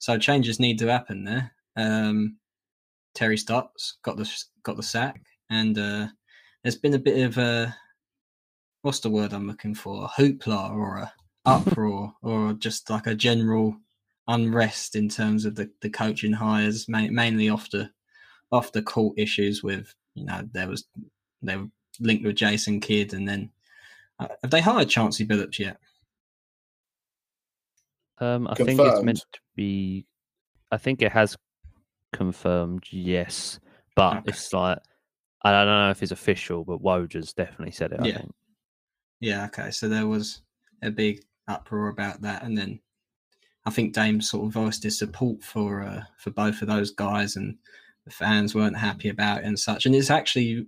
[0.00, 1.52] So changes need to happen there.
[1.76, 2.36] Um,
[3.14, 4.28] Terry Stotts got the
[4.64, 6.08] got the sack, and uh,
[6.64, 7.76] there's been a bit of a
[8.82, 10.04] what's the word I'm looking for?
[10.04, 11.12] A hoopla or a
[11.44, 13.76] uproar or just like a general
[14.28, 17.90] unrest in terms of the, the coaching hires, ma- mainly off the
[18.52, 20.86] off the court issues with you know there was
[21.42, 21.68] they were
[22.00, 23.50] linked with Jason Kidd, and then
[24.18, 25.78] uh, have they hired Chauncey Billups yet?
[28.18, 30.06] Um, I think it's meant to be.
[30.70, 31.36] I think it has
[32.12, 33.58] confirmed, yes,
[33.96, 34.28] but Okay.
[34.28, 34.78] it's like
[35.42, 38.00] I don't know if it's official, but Woj has definitely said it.
[38.00, 38.18] I Yeah.
[38.18, 38.34] think.
[39.20, 39.70] Yeah, okay.
[39.70, 40.42] So there was
[40.82, 42.80] a big uproar about that, and then
[43.66, 47.36] I think Dame sort of voiced his support for uh, for both of those guys,
[47.36, 47.58] and
[48.04, 49.86] the fans weren't happy about it and such.
[49.86, 50.66] And it's actually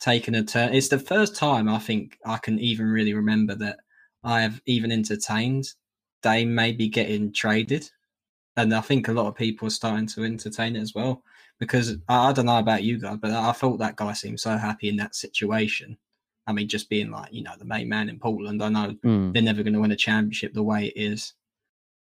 [0.00, 0.74] taken a turn.
[0.74, 3.78] It's the first time I think I can even really remember that
[4.22, 5.66] I have even entertained
[6.22, 7.90] Dame maybe getting traded,
[8.56, 11.22] and I think a lot of people are starting to entertain it as well.
[11.60, 14.56] Because I, I don't know about you guys, but I thought that guy seemed so
[14.56, 15.98] happy in that situation.
[16.46, 18.62] I mean, just being like, you know, the main man in Portland.
[18.62, 19.32] I know Mm.
[19.32, 21.32] they're never going to win a championship the way it is.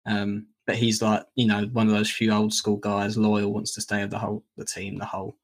[0.06, 3.74] Um, but he's like, you know, one of those few old school guys, loyal, wants
[3.76, 5.36] to stay with the whole the team, the whole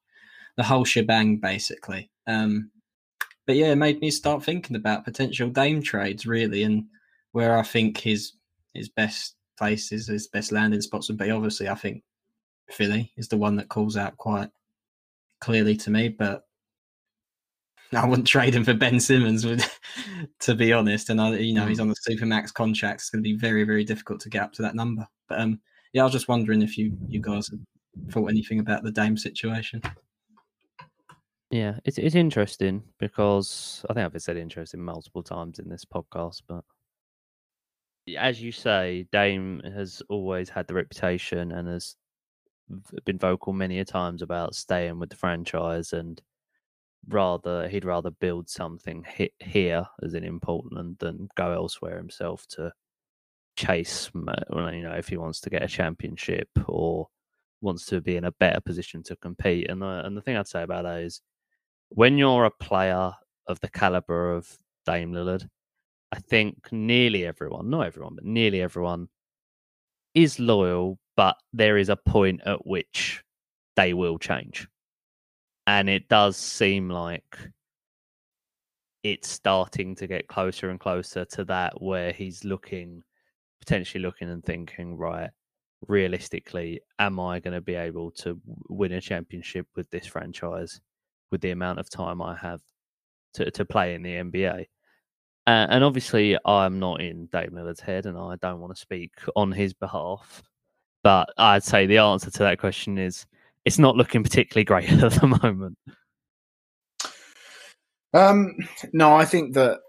[0.56, 2.10] the whole shebang, basically.
[2.26, 2.70] Um,
[3.46, 6.86] but yeah, it made me start thinking about potential Dame trades, really, and
[7.32, 8.32] where I think his
[8.72, 11.30] his best places, his best landing spots would be.
[11.30, 12.02] Obviously, I think
[12.70, 14.50] Philly is the one that calls out quite
[15.40, 16.45] clearly to me, but
[17.92, 19.64] I wouldn't trade him for Ben Simmons, would,
[20.40, 21.10] to be honest.
[21.10, 23.00] And I, you know, he's on the supermax contract.
[23.00, 25.06] It's going to be very, very difficult to get up to that number.
[25.28, 25.60] But um,
[25.92, 27.50] yeah, I was just wondering if you you guys
[28.10, 29.82] thought anything about the Dame situation.
[31.50, 36.42] Yeah, it's it's interesting because I think I've said interesting multiple times in this podcast,
[36.48, 36.64] but
[38.18, 41.96] as you say, Dame has always had the reputation and has
[43.04, 46.20] been vocal many a times about staying with the franchise and
[47.08, 49.04] rather he'd rather build something
[49.40, 52.72] here as in in Portland than go elsewhere himself to
[53.56, 57.08] chase you know if he wants to get a championship or
[57.62, 60.48] wants to be in a better position to compete and the, and the thing I'd
[60.48, 61.22] say about that is
[61.88, 63.12] when you're a player
[63.46, 65.48] of the caliber of Dame Lillard
[66.12, 69.08] I think nearly everyone, not everyone, but nearly everyone
[70.14, 73.22] is loyal, but there is a point at which
[73.74, 74.68] they will change.
[75.66, 77.38] And it does seem like
[79.02, 83.02] it's starting to get closer and closer to that where he's looking,
[83.60, 85.30] potentially looking and thinking, right,
[85.86, 90.80] realistically, am I going to be able to win a championship with this franchise
[91.30, 92.60] with the amount of time I have
[93.34, 94.66] to, to play in the NBA?
[95.46, 99.12] Uh, and obviously, I'm not in Dave Miller's head, and I don't want to speak
[99.36, 100.42] on his behalf.
[101.04, 103.24] But I'd say the answer to that question is
[103.66, 105.76] it's not looking particularly great at the moment.
[108.14, 108.54] Um,
[108.94, 109.80] no, I think that.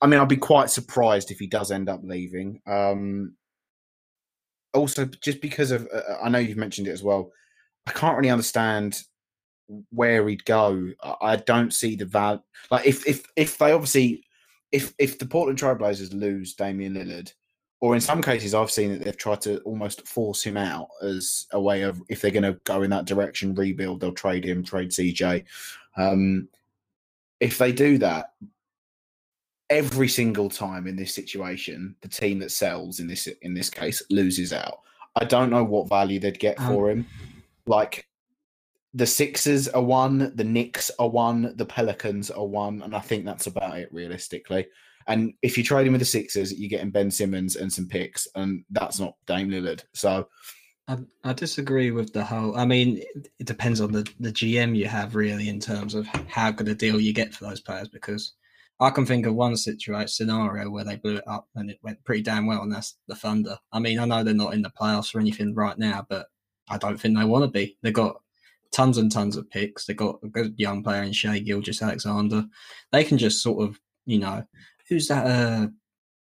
[0.00, 2.60] I mean, I'd be quite surprised if he does end up leaving.
[2.66, 3.36] Um,
[4.74, 7.30] also, just because of, uh, I know you've mentioned it as well.
[7.86, 9.00] I can't really understand
[9.90, 10.90] where he'd go.
[11.22, 12.42] I, don't see the value.
[12.70, 14.24] Like, if if if they obviously,
[14.72, 17.32] if if the Portland Trailblazers lose Damian Lillard,
[17.84, 21.46] or in some cases, I've seen that they've tried to almost force him out as
[21.52, 24.64] a way of if they're going to go in that direction, rebuild, they'll trade him,
[24.64, 25.44] trade CJ.
[25.98, 26.48] Um,
[27.40, 28.32] if they do that,
[29.68, 34.02] every single time in this situation, the team that sells in this in this case
[34.08, 34.80] loses out.
[35.14, 37.06] I don't know what value they'd get Um, for him.
[37.66, 38.08] Like
[38.94, 43.26] the Sixers are one, the Knicks are one, the Pelicans are one, and I think
[43.26, 44.68] that's about it realistically.
[45.06, 48.64] And if you're trading with the Sixers, you're getting Ben Simmons and some picks, and
[48.70, 49.84] that's not Dame Lillard.
[49.92, 50.28] So
[50.88, 52.56] I, I disagree with the whole.
[52.56, 53.02] I mean,
[53.38, 56.74] it, depends on the, the GM you have, really, in terms of how good a
[56.74, 57.88] deal you get for those players.
[57.88, 58.34] Because
[58.80, 62.02] I can think of one situation scenario where they blew it up and it went
[62.04, 63.58] pretty damn well, and that's the Thunder.
[63.72, 66.26] I mean, I know they're not in the playoffs or anything right now, but
[66.68, 67.78] I don't think they want to be.
[67.82, 68.16] They've got
[68.72, 69.86] tons and tons of picks.
[69.86, 72.44] They've got a good young player in Shai Gilgeous-Alexander.
[72.90, 74.44] They can just sort of, you know,
[74.88, 75.68] who's that uh,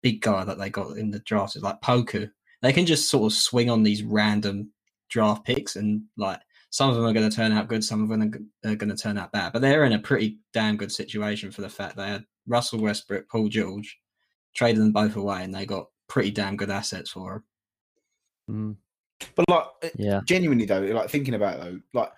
[0.02, 1.56] big guy that they got in the draft?
[1.56, 2.30] It's like Poku
[2.62, 4.72] they can just sort of swing on these random
[5.10, 8.10] draft picks and like some of them are going to turn out good, some of
[8.10, 9.54] them are are going to turn out bad.
[9.54, 13.30] But they're in a pretty damn good situation for the fact they had Russell Westbrook,
[13.30, 13.98] Paul George,
[14.54, 17.44] traded them both away, and they got pretty damn good assets for
[18.48, 18.78] them.
[19.22, 22.12] Mm, But like, yeah, genuinely though, like thinking about it though, like,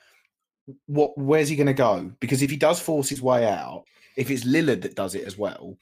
[0.88, 1.18] what?
[1.18, 2.12] Where's he going to go?
[2.20, 3.84] Because if he does force his way out,
[4.18, 5.78] if it's Lillard that does it as well,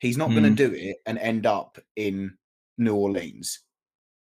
[0.00, 0.56] he's not going Mm.
[0.56, 2.36] to do it and end up in
[2.78, 3.60] New Orleans.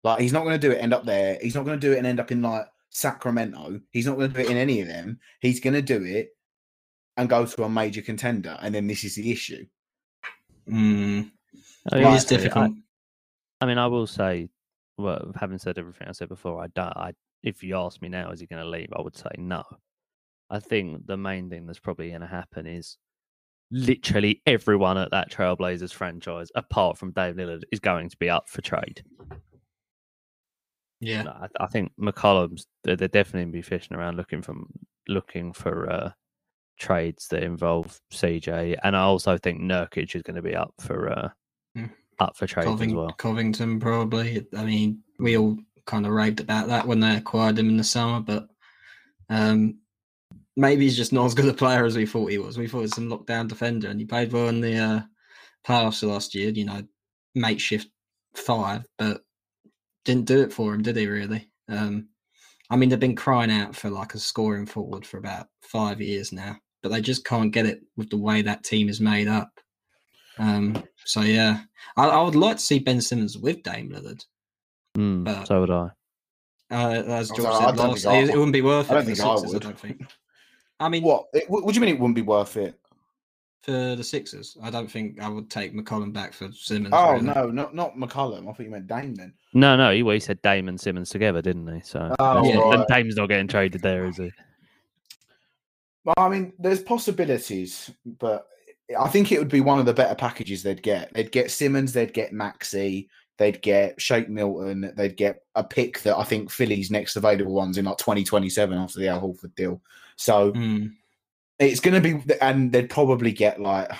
[0.04, 1.38] Like, he's not going to do it end up there.
[1.42, 3.80] He's not going to do it and end up in like Sacramento.
[3.90, 5.18] He's not going to do it in any of them.
[5.40, 6.30] He's going to do it
[7.16, 9.66] and go to a major contender, and then this is the issue.
[10.68, 11.30] Mm,
[11.90, 12.72] I mean, is I- difficult.
[13.60, 14.48] I mean, I will say,
[14.98, 16.96] well, having said everything I said before, I don't.
[16.96, 18.88] I, if you ask me now, is he going to leave?
[18.96, 19.64] I would say no.
[20.50, 22.96] I think the main thing that's probably going to happen is
[23.70, 28.48] literally everyone at that Trailblazers franchise, apart from Dame Lillard, is going to be up
[28.48, 29.02] for trade.
[31.00, 34.54] yeah, No, I, I think McCollum's they're, they're definitely be fishing around looking for
[35.08, 36.10] looking for uh,
[36.78, 41.10] trades that involve CJ, and I also think Nurkic is going to be up for
[41.12, 41.28] uh,
[41.76, 41.90] Mm.
[42.18, 43.12] up for trades as well.
[43.12, 44.44] Covington probably.
[44.56, 47.84] I mean, we all kind of raved about that when they acquired him in the
[47.84, 48.48] summer, but
[49.28, 49.78] um,
[50.58, 52.58] maybe he's just not as good a player as we thought he was.
[52.58, 55.00] We thought he was some lockdown defender, and he played well in the uh,
[55.66, 56.50] playoffs last year.
[56.50, 56.82] You know,
[57.34, 57.88] makeshift
[58.34, 59.22] five, but
[60.04, 61.06] didn't do it for him, did he?
[61.06, 61.48] Really?
[61.68, 62.08] Um,
[62.70, 66.32] I mean, they've been crying out for like a scoring forward for about five years
[66.32, 69.50] now, but they just can't get it with the way that team is made up.
[70.38, 71.60] Um, so yeah,
[71.96, 74.24] I, I would like to see Ben Simmons with Dame Lillard.
[74.96, 75.90] Mm, But- so would I.
[76.70, 78.92] Uh, as I George I said last, it, it wouldn't be worth it.
[78.92, 79.62] I don't for the think I Sixers, would.
[79.62, 80.02] don't think.
[80.80, 81.26] I mean, What?
[81.32, 82.74] It, what do you mean it wouldn't be worth it?
[83.62, 86.94] for the Sixers, I don't think I would take McCollum back for Simmons.
[86.96, 87.24] Oh really.
[87.24, 88.42] no, not not McCollum.
[88.48, 89.34] I thought you meant Dame then.
[89.52, 91.80] No, no, he, well, he said Dame and Simmons together, didn't he?
[91.82, 92.78] So Oh, Yeah.
[92.78, 92.86] and.
[92.88, 94.30] Dame's not getting traded there, is he?
[96.04, 98.46] Well, I mean, there's possibilities, but
[98.98, 101.12] I think it would be one of the better packages they'd get.
[101.12, 106.16] They'd get Simmons, they'd get Maxey, they'd get Shake Milton, they'd get a pick that
[106.16, 109.82] I think Philly's next available ones in like 2027 after the Al Horford deal.
[110.18, 110.90] So Mm,
[111.58, 113.90] it's going to be, and they'd probably get like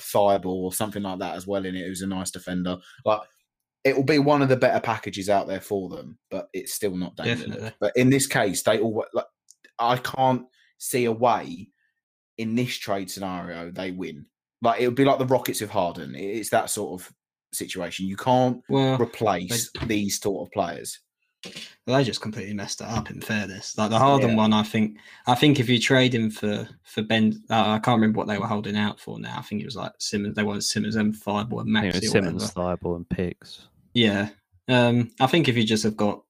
[0.00, 2.78] Thybulle or something like that as well in it, who's a nice defender.
[3.04, 3.20] Like
[3.84, 6.96] it will be one of the better packages out there for them, but it's still
[6.96, 7.16] not.
[7.16, 7.72] Definitely.
[7.80, 9.26] But in this case, they all like
[9.78, 10.44] I can't
[10.78, 11.68] see a way
[12.38, 14.26] in this trade scenario they win.
[14.62, 16.14] Like it would be like the Rockets with Harden.
[16.14, 17.12] It's that sort of
[17.52, 18.06] situation.
[18.06, 21.00] You can't well, replace these sort of players.
[21.86, 23.10] They just completely messed it up.
[23.10, 24.36] In fairness, like the Harden Yeah.
[24.36, 27.96] one, I think, I think if you trade him for for Ben, uh, I can't
[27.96, 29.38] remember what they were holding out for now.
[29.38, 30.36] I think it was like Simmons.
[30.36, 32.06] They wanted Simmons and Thybulle and Maxey.
[32.06, 32.52] Simmons.
[32.52, 33.66] Thybulle, and picks.
[33.94, 34.28] Yeah.
[34.68, 36.22] Um, I think if you just have got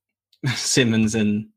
[0.54, 1.48] Simmons and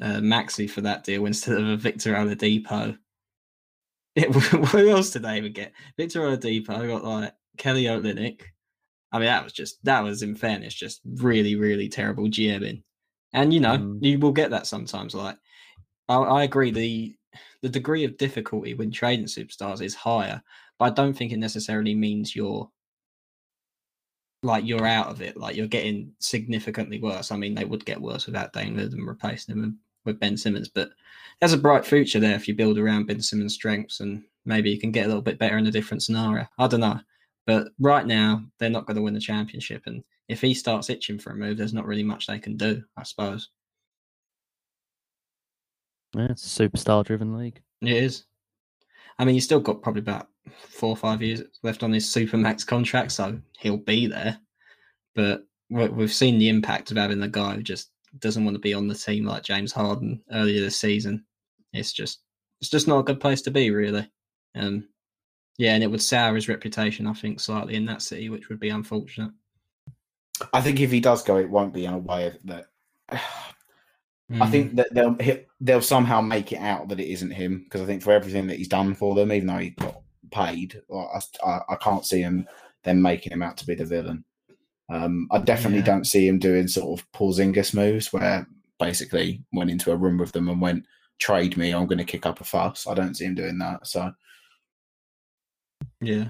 [0.00, 2.96] uh, Maxey for that deal instead of a Victor Oladipo,
[4.16, 5.72] it, who else did they even get?
[5.96, 8.40] Victor Oladipo got like Kelly Olynyk.
[9.14, 12.82] I mean, that was just that was in fairness just really really terrible GMing,
[13.32, 13.98] and you know Mm.
[14.02, 15.14] you will get that sometimes.
[15.14, 15.38] Like
[16.08, 17.16] I, I agree the
[17.62, 20.42] the degree of difficulty when trading superstars is higher,
[20.78, 22.70] but I don't think it necessarily means you're
[24.42, 25.36] like you're out of it.
[25.36, 27.30] Like you're getting significantly worse.
[27.32, 29.74] I mean, they would get worse without Lillard and replacing him with,
[30.14, 30.90] with Ben Simmons, but
[31.40, 34.78] there's a bright future there if you build around Ben Simmons' strengths, and maybe you
[34.78, 36.46] can get a little bit better in a different scenario.
[36.58, 37.00] I don't know,
[37.46, 41.18] but right now they're not going to win the championship, and if he starts itching
[41.18, 43.50] for a move, there's not really much they can do, I suppose.
[46.16, 47.60] Yeah, it's a superstar-driven league.
[47.82, 48.24] It is.
[49.18, 52.66] I mean, he's still got probably about four or five years left on his supermax
[52.66, 54.38] contract, so he'll be there.
[55.14, 58.60] But we- we've seen the impact of having a guy who just doesn't want to
[58.60, 61.24] be on the team like James Harden earlier this season.
[61.72, 62.20] It's just,
[62.60, 64.08] it's just not a good place to be, really.
[64.54, 64.88] Um,
[65.58, 68.60] yeah, and it would sour his reputation, I think, slightly in that city, which would
[68.60, 69.32] be unfortunate.
[70.52, 72.66] I think if he does go, it won't be in a way that.
[74.40, 75.16] I think that they'll
[75.60, 78.56] they'll somehow make it out that it isn't him because I think for everything that
[78.56, 82.48] he's done for them, even though he got paid, I, I, I can't see him
[82.84, 84.24] them making him out to be the villain.
[84.88, 85.84] Um, I definitely Yeah.
[85.84, 88.46] don't see him doing sort of Porzingis moves where
[88.80, 90.86] basically went into a room with them and went
[91.18, 92.86] trade me, I'm going to kick up a fuss.
[92.86, 93.86] I don't see him doing that.
[93.86, 94.10] So
[96.00, 96.28] yeah,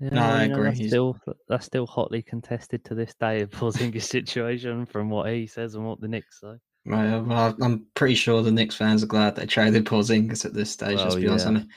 [0.00, 0.64] Yeah, No, I you know, agree.
[0.68, 3.40] That's He's- still, that's still hotly contested to this day.
[3.42, 6.54] of Porzingis situation from what he says and what the Knicks say.
[6.86, 10.70] Right, well, I'm pretty sure the Knicks fans are glad they traded Porzingis at this
[10.70, 10.98] stage.
[10.98, 11.46] let's be honest.
[11.46, 11.58] I, yeah.
[11.58, 11.68] mean,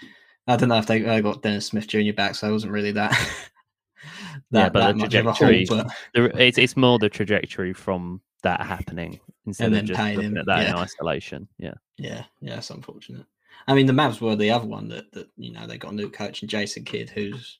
[0.48, 2.14] I don't know if they uh, got Dennis Smith Jr.
[2.16, 3.12] back, so I wasn't really that
[4.52, 5.48] that, Yeah, but that the much of a haul.
[5.50, 10.00] trajectory- But The- It's it's more the trajectory from that happening instead And of just
[10.00, 11.48] looking him, at that in isolation.
[11.58, 13.26] Yeah, yeah, yeah, it's unfortunate.
[13.68, 15.96] I mean, the Mavs were the other one that that you know they got a
[15.96, 17.60] new coach and Jason Kidd, who's.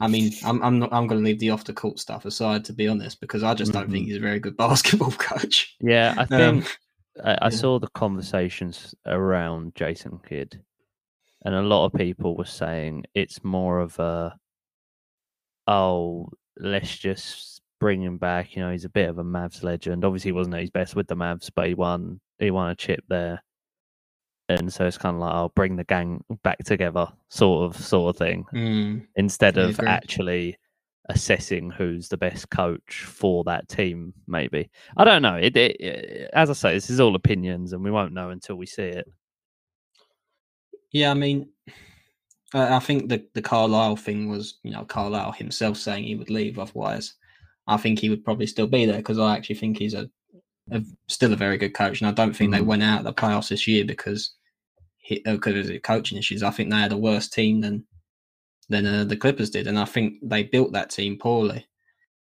[0.00, 2.64] I mean, I'm I'm not I'm going to leave the off the court stuff aside
[2.66, 5.76] to be honest because I just don't think he's a very good basketball coach.
[5.80, 6.14] yeah.
[6.16, 6.78] I Um, think
[7.24, 7.48] I, I yeah.
[7.50, 10.62] saw the conversations around Jason Kidd,
[11.44, 14.34] and a lot of people were saying it's more of a,
[15.66, 16.28] oh,
[16.58, 18.54] let's just bring him back.
[18.54, 20.04] You know, he's a bit of a Mavs legend.
[20.04, 22.20] Obviously, he wasn't at his best with the Mavs, but he won.
[22.38, 23.42] He won a chip there,
[24.50, 28.14] and so it's kind of like, I'll bring the gang back together, sort of, sort
[28.14, 29.88] of thing, mm, instead of agree.
[29.88, 30.58] actually
[31.08, 34.14] assessing who's the best coach for that team.
[34.28, 35.36] Maybe I don't know.
[35.36, 38.56] It, it, it- as I say, this is all opinions, and we won't know until
[38.56, 39.06] we see it.
[40.92, 41.48] Yeah, I mean,
[42.52, 46.58] I think the the Carlisle thing was, you know, Carlisle himself saying he would leave.
[46.58, 47.14] Otherwise,
[47.66, 50.10] I think he would probably still be there because I actually think he's a,
[50.72, 52.66] a still a very good coach, and I don't think they Mm.
[52.66, 54.34] went out of the playoffs this year because
[55.24, 56.42] because of the coaching issues.
[56.42, 57.84] I think they had a worse team than
[58.68, 61.66] than uh, the Clippers did, and I think they built that team poorly.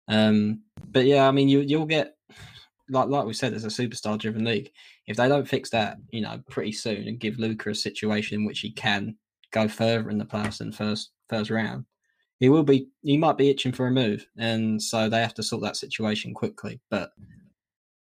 [0.08, 2.16] Um, but yeah, I mean, you you'll get
[2.88, 4.70] like like we said, it's a superstar driven league
[5.10, 8.46] if they don't fix that, you know, pretty soon and give Luka a situation in
[8.46, 9.16] which he can
[9.50, 11.84] go further in the playoffs than first first round,
[12.38, 15.42] he will be he might be itching for a move, and so they have to
[15.42, 16.80] sort that situation quickly.
[16.90, 17.10] But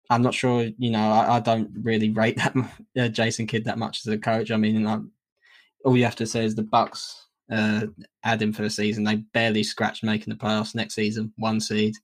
[0.09, 2.55] I'm not sure, you know, I, I don't really rate that
[2.99, 4.51] uh, Jason Kidd that much as a coach.
[4.51, 4.99] I mean, I,
[5.83, 7.87] all you have to say is the Bucks uh,
[8.23, 9.03] add him for the season.
[9.03, 11.95] They barely scratched making the playoffs next season, one seed.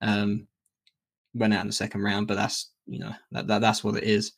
[0.00, 0.46] Um,
[1.34, 4.04] went out in the second round, but that's you know that, that that's what it
[4.04, 4.32] is.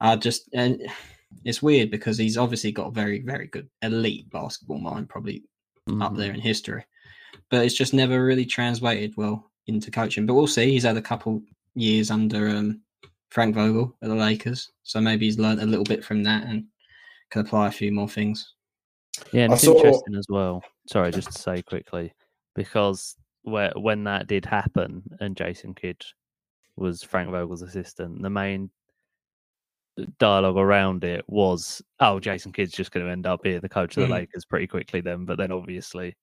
[0.00, 0.80] I just and
[1.44, 5.42] it's weird because he's obviously got a very very good elite basketball mind, probably
[6.00, 6.16] up Mhm.
[6.18, 6.84] there in history,
[7.50, 10.26] but it's just never really translated well into coaching.
[10.26, 10.70] But we'll see.
[10.70, 11.42] He's had a couple
[11.80, 12.80] years under um,
[13.30, 16.64] Frank Vogel at the Lakers, so maybe he's learned a little bit from that and
[17.30, 18.54] can apply a few more things.
[19.32, 20.62] Yeah, and it's saw- interesting as well.
[20.88, 22.12] Sorry, just to say quickly,
[22.54, 26.02] because where when that did happen and Jason Kidd
[26.76, 28.70] was Frank Vogel's assistant, the main
[30.18, 33.96] dialogue around it was, "Oh, Jason Kidd's just going to end up being the coach
[33.96, 34.18] of the Mhm.
[34.18, 36.16] Lakers pretty quickly." Then, but then obviously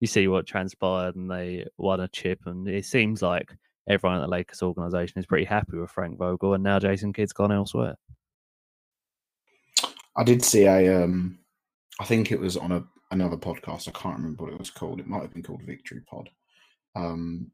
[0.00, 3.54] you see what transpired, and they won a chip, and it seems like
[3.88, 7.32] everyone at the Lakers organization is pretty happy with Frank Vogel, and now Jason Kidd's
[7.32, 7.96] gone elsewhere.
[10.16, 11.38] I did see a um
[12.00, 13.88] I think it was on a another podcast.
[13.88, 15.00] I can't remember what it was called.
[15.00, 16.30] It might have been called Victory Pod.
[16.94, 17.50] Um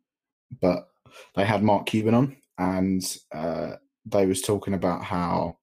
[0.61, 0.89] but
[1.35, 3.77] they had Mark Cuban on and uh
[4.07, 5.57] they was talking about how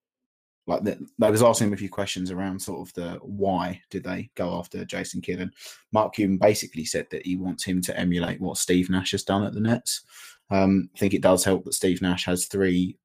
[0.67, 4.03] like the, they was asking him a few questions around sort of the why did
[4.03, 5.53] they go after Jason Kidd and
[5.93, 9.43] Mark Cuban basically said that he wants him to emulate what Steve Nash has done
[9.43, 10.03] at the Nets.
[10.49, 12.97] Um, I think it does help that Steve Nash has three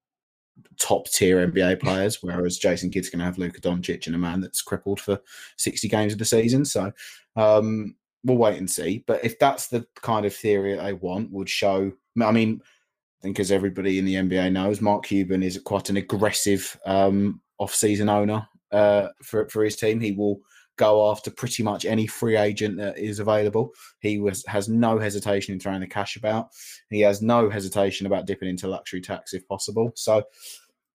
[0.78, 4.40] top tier NBA players, whereas Jason Kidd's going to have Luka Doncic and a man
[4.40, 5.20] that's crippled for
[5.56, 6.64] 60 games of the season.
[6.64, 6.92] So
[7.36, 9.04] um, we'll wait and see.
[9.06, 11.92] But if that's the kind of theory that they want, would show.
[12.22, 15.96] I mean, I think as everybody in the NBA knows, Mark Cuban is quite an
[15.96, 20.00] aggressive um, off-season owner uh, for for his team.
[20.00, 20.40] He will
[20.76, 23.72] go after pretty much any free agent that is available.
[24.00, 26.48] He was has no hesitation in throwing the cash about.
[26.90, 29.92] He has no hesitation about dipping into luxury tax if possible.
[29.94, 30.24] So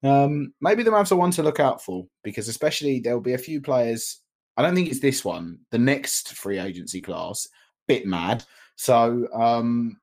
[0.03, 3.38] um, maybe the Mavs are one to look out for because especially there'll be a
[3.38, 4.19] few players.
[4.55, 5.59] I don't think it's this one.
[5.71, 7.47] The next free agency class,
[7.88, 8.43] bit mad.
[8.75, 9.97] So um,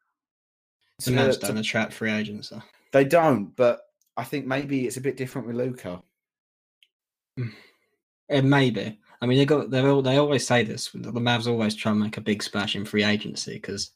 [1.05, 2.49] The Mavs don't attract free agents.
[2.49, 2.63] So.
[2.93, 3.81] they don't, but
[4.17, 6.03] I think maybe it's a bit different with Luka.
[8.29, 8.99] It may be.
[9.21, 10.91] I mean, they got they all they always say this.
[10.91, 13.91] The Mavs always try and make a big splash in free agency because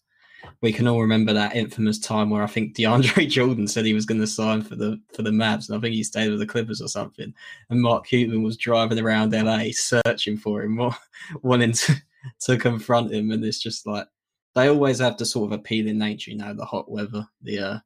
[0.61, 4.07] we can all remember that infamous time where I think DeAndre Jordan said he was
[4.07, 6.47] going to sign for the for the Mavs, and I think he stayed with the
[6.47, 7.33] Clippers or something.
[7.71, 10.81] And Mark Cuban was driving around LA searching for him,
[11.43, 11.95] wanting to
[12.41, 13.31] to confront him.
[13.31, 14.07] And it's just like
[14.55, 17.79] they always have the sort of appealing nature, you know, the hot weather, the uh,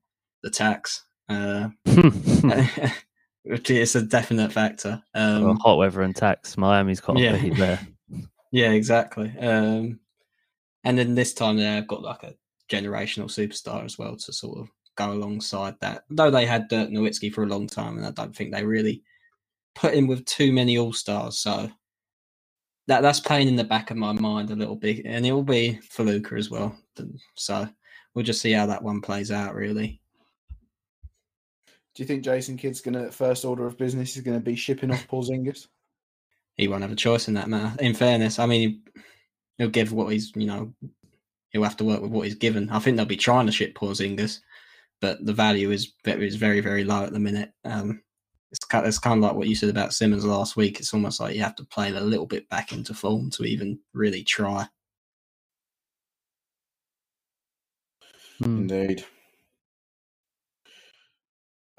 [0.43, 1.05] the tax.
[1.29, 1.69] Uh,
[3.45, 5.03] it's a definite factor.
[5.15, 6.57] Um, Well, hot weather and tax.
[6.57, 7.41] Miami's got Yeah.
[7.41, 7.81] be there.
[8.55, 9.33] Yeah, exactly.
[9.41, 9.99] Um,
[10.85, 12.35] and then this time they've got like a
[12.71, 16.05] generational superstar as well to sort of go alongside that.
[16.11, 19.03] Though they had Dirk Nowitzki for a long time, and I don't think they really
[19.75, 21.39] put him with too many all stars.
[21.39, 21.71] So
[22.89, 25.43] that that's playing in the back of my mind a little bit, and it will
[25.43, 26.77] be for Luka as well.
[27.37, 27.67] So
[28.15, 29.55] we'll just see how that one plays out.
[29.55, 30.02] Really,
[31.95, 34.57] Do you think Jason Kidd's going to first order of business is going to be
[34.57, 35.67] shipping off Porzingis?
[36.57, 37.75] he won't have a choice in that matter.
[37.83, 38.83] In fairness, I mean,
[39.59, 40.73] he'll give what he's you know
[41.51, 42.71] he'll have to work with what he's given.
[42.71, 44.41] I think they'll be trying to ship Paul Porzingis,
[45.01, 47.53] but the value is very, is very, very low at the minute.
[47.65, 48.03] Um,
[48.51, 50.79] it's kind, it's kind of like what you said about Simmons last week.
[50.79, 53.79] It's almost like you have to play a little bit back into form to even
[53.95, 54.67] really try.
[58.39, 58.69] Hmm.
[58.71, 59.05] Indeed.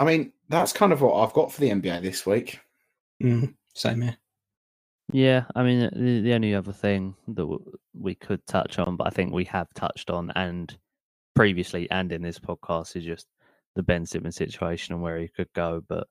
[0.03, 2.59] I mean, that's kind of what I've got for the NBA this week.
[3.23, 4.17] Mm, same here.
[5.13, 9.07] Yeah, I mean, the, the only other thing that w- we could touch on, but
[9.07, 10.75] I think we have touched on and
[11.35, 13.27] previously and in this podcast is just
[13.75, 15.81] the Ben Simmons situation and where he could go.
[15.87, 16.07] But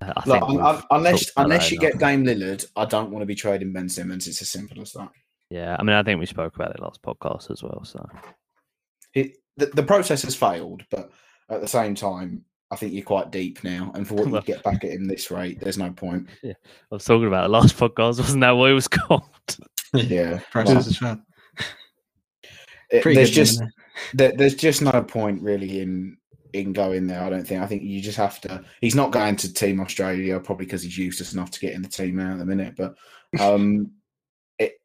[0.00, 2.00] uh, I Look, think un- we've unless unless that you get enough.
[2.10, 4.28] Dame Lillard, I don't want to be trading Ben Simmons.
[4.28, 5.10] It's as simple as that.
[5.50, 7.82] yeah, I mean, I think we spoke about it last podcast as well.
[7.84, 8.08] So
[9.14, 11.10] It, the, the process has failed, but
[11.48, 13.90] at the same time, I think you're quite deep now.
[13.94, 16.28] And for what you get back at him this rate, there's no point.
[16.42, 16.52] Yeah.
[16.90, 19.22] I was talking about it last podcast, wasn't that what it was called?
[19.92, 21.20] Yeah, Process well,
[22.90, 23.72] it- there's just one,
[24.14, 26.16] there, there's just no point really in
[26.52, 27.22] in going there.
[27.22, 27.60] I don't think.
[27.62, 28.64] I think you just have to.
[28.80, 31.88] He's not going to Team Australia probably because he's useless enough to get in the
[31.88, 32.74] team now at the minute.
[32.76, 32.94] But
[33.40, 33.92] um,
[34.58, 34.80] it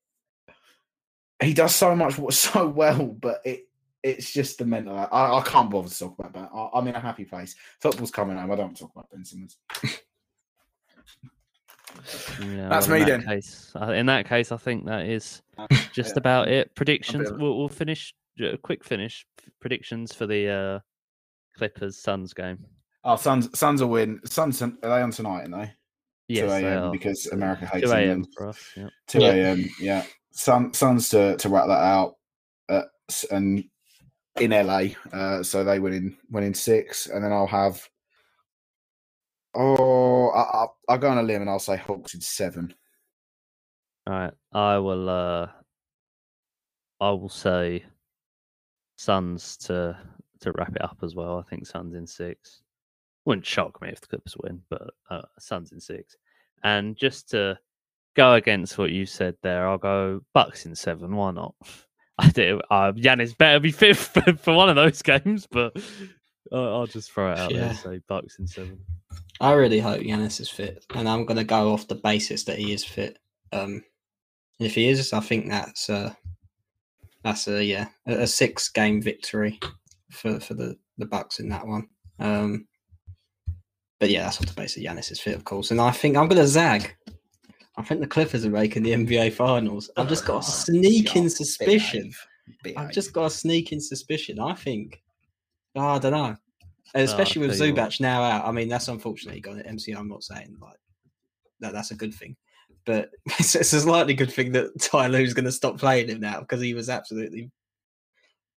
[1.42, 3.65] he does so much what so well, but it
[4.06, 4.96] it's just the mental.
[4.96, 6.50] I, I can't bother to talk about that.
[6.54, 7.56] I, I'm in a happy place.
[7.82, 8.52] Football's coming home.
[8.52, 9.58] I don't want to talk about Ben Simmons.
[12.42, 13.20] Yeah, That's well, me in then.
[13.22, 15.42] that Case, in that case, I think that is
[15.94, 16.20] just Yeah.
[16.20, 16.74] about it.
[16.76, 17.30] Predictions.
[17.30, 19.26] of- We'll, we'll finish a quick finish.
[19.62, 20.80] Predictions for the uh,
[21.58, 22.60] Clippers Suns game.
[23.04, 24.20] Oh, Suns Suns will win.
[24.26, 25.46] Suns are they on tonight?
[25.46, 25.72] Are they?
[26.28, 26.84] Yes, Two they a.m.
[26.84, 26.92] are.
[26.92, 28.02] because America hates 2 a.m.
[28.04, 28.28] England.
[28.36, 28.72] for us.
[28.76, 28.90] Yeah.
[29.08, 29.30] Two Yeah.
[29.32, 29.66] a.m.
[29.80, 30.04] Yeah.
[30.32, 32.16] Sun, Suns to, to wrap that out,
[32.68, 32.82] uh,
[33.32, 33.64] and
[34.40, 37.88] in LA, uh, so they win in win in six, and then I'll have.
[39.54, 42.74] Oh, I, I, I'll go on a limb and I'll say Hawks in seven.
[44.08, 45.10] All right, I will.
[45.10, 45.48] uh
[47.02, 47.84] I will say
[48.98, 49.98] Suns to
[50.42, 51.38] to wrap it up as well.
[51.40, 52.62] I think Suns in six.
[53.26, 56.16] Wouldn't shock me if the Clippers win, but uh, Suns in six.
[56.64, 57.58] And just to
[58.16, 61.16] go against what you said there, I'll go Bucks in seven.
[61.16, 61.56] Why not?
[62.20, 62.62] I do.
[62.70, 65.76] Uh, Giannis better be fit for, for one of those games, but
[66.52, 67.70] uh, I'll just throw it out there Yeah.
[67.70, 68.80] and say Bucks in seven.
[69.42, 72.58] I really hope Giannis is fit, and I'm going to go off the basis that
[72.58, 73.20] he is fit.
[73.52, 73.84] Um,
[74.60, 76.16] if he is, I think that's a
[77.24, 79.60] that's a yeah a, a six game victory
[80.12, 81.90] for for the the Bucks in that one.
[82.20, 82.68] Um,
[84.00, 85.72] but yeah, that's off the basis Giannis is fit, of course.
[85.72, 86.96] And I think I'm going to zag.
[87.78, 89.90] I think the Clippers are making the NBA Finals.
[89.98, 92.12] I've just got a ah, sneaking suspicion.
[92.78, 94.40] I've just got a sneaking suspicion.
[94.40, 95.04] I think.
[95.76, 96.38] Oh, I don't know.
[96.96, 97.90] Ah, especially with tell you what.
[97.90, 98.46] Zubac now out.
[98.46, 99.98] I mean, that's unfortunately got an MCL.
[99.98, 100.78] I'm not saying like
[101.60, 101.74] that.
[101.74, 102.38] That's a good thing,
[102.86, 103.10] but
[103.40, 106.40] it's, it's a slightly good thing that Ty Lue's going to stop playing him now
[106.40, 107.52] because he was absolutely.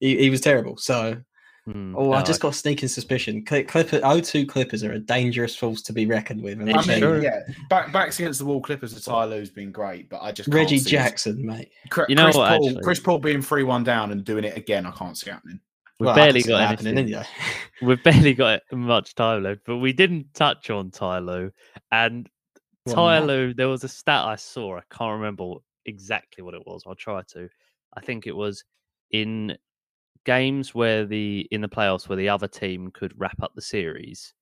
[0.02, 0.76] He, he was terrible.
[0.76, 1.22] So,
[1.66, 3.44] Hmm, oh, I no, just got a sneaking suspicion.
[3.44, 6.60] Clipper, O2 Clippers are a dangerous force to be reckoned with.
[6.60, 7.40] I I'm It's mean, telling yeah,
[7.70, 8.62] back, backs against the wall.
[8.62, 11.72] Clippers of Tyler's been great, but I just can't Reggie see this- Jackson, mate.
[11.90, 12.84] Chris, You know Chris what, Paul, actually?
[12.84, 14.86] Chris Paul being three one down and doing it again.
[14.86, 15.60] I can't see happening.
[16.00, 17.16] We've Well, barely got that happening anything.
[17.16, 17.28] anyway.
[17.82, 21.52] We've barely got much time left, but we didn't touch on Ty Lue.
[21.92, 22.30] And
[22.86, 23.54] Well, Ty no.
[23.54, 24.78] There was a stat I saw.
[24.78, 25.54] I can't remember
[25.86, 26.84] exactly what it was.
[26.86, 27.50] I'll try to.
[27.96, 28.64] I think it was
[29.12, 29.58] in
[30.26, 34.34] games where the in the playoffs where the other team could wrap up the series.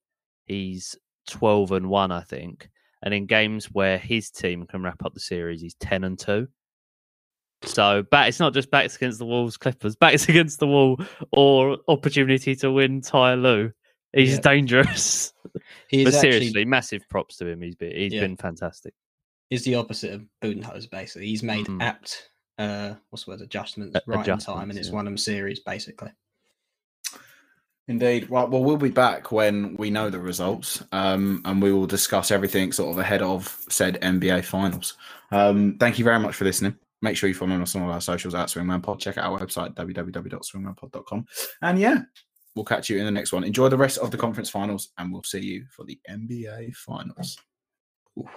[0.45, 0.95] He's
[1.29, 2.69] twelve and one, I think.
[3.03, 6.47] And in games where his team can wrap up the series, he's ten and two.
[7.65, 10.99] So back, it's not just backs against the Wolves, Clippers, backs against the wall,
[11.31, 13.71] or opportunity to win Ty Lue.
[14.13, 14.41] He's Yep.
[14.41, 15.33] dangerous.
[15.87, 17.61] He but seriously, actually massive props to him.
[17.61, 18.21] He's been he's Yeah.
[18.21, 18.93] been fantastic.
[19.49, 21.27] He's the opposite of Budenholzer, basically.
[21.27, 21.81] He's made Mm.
[21.81, 24.99] apt, uh, what's the word, adjustments A- right in time, and it's yeah.
[24.99, 26.11] of them series, basically.
[27.87, 28.29] Indeed.
[28.29, 28.47] Right.
[28.47, 32.71] Well, we'll be back when we know the results, um, and we will discuss everything
[32.71, 34.95] sort of ahead of said NBA finals.
[35.31, 36.77] Um, thank you very much for listening.
[37.01, 39.01] Make sure you follow us on all our socials at Swingman Pod.
[39.01, 41.25] Check out our website www.swingmanpod.com.
[41.61, 42.03] And yeah,
[42.55, 43.43] we'll catch you in the next one.
[43.43, 47.37] Enjoy the rest of the conference finals, and we'll see you for the NBA finals.
[48.17, 48.29] Oof.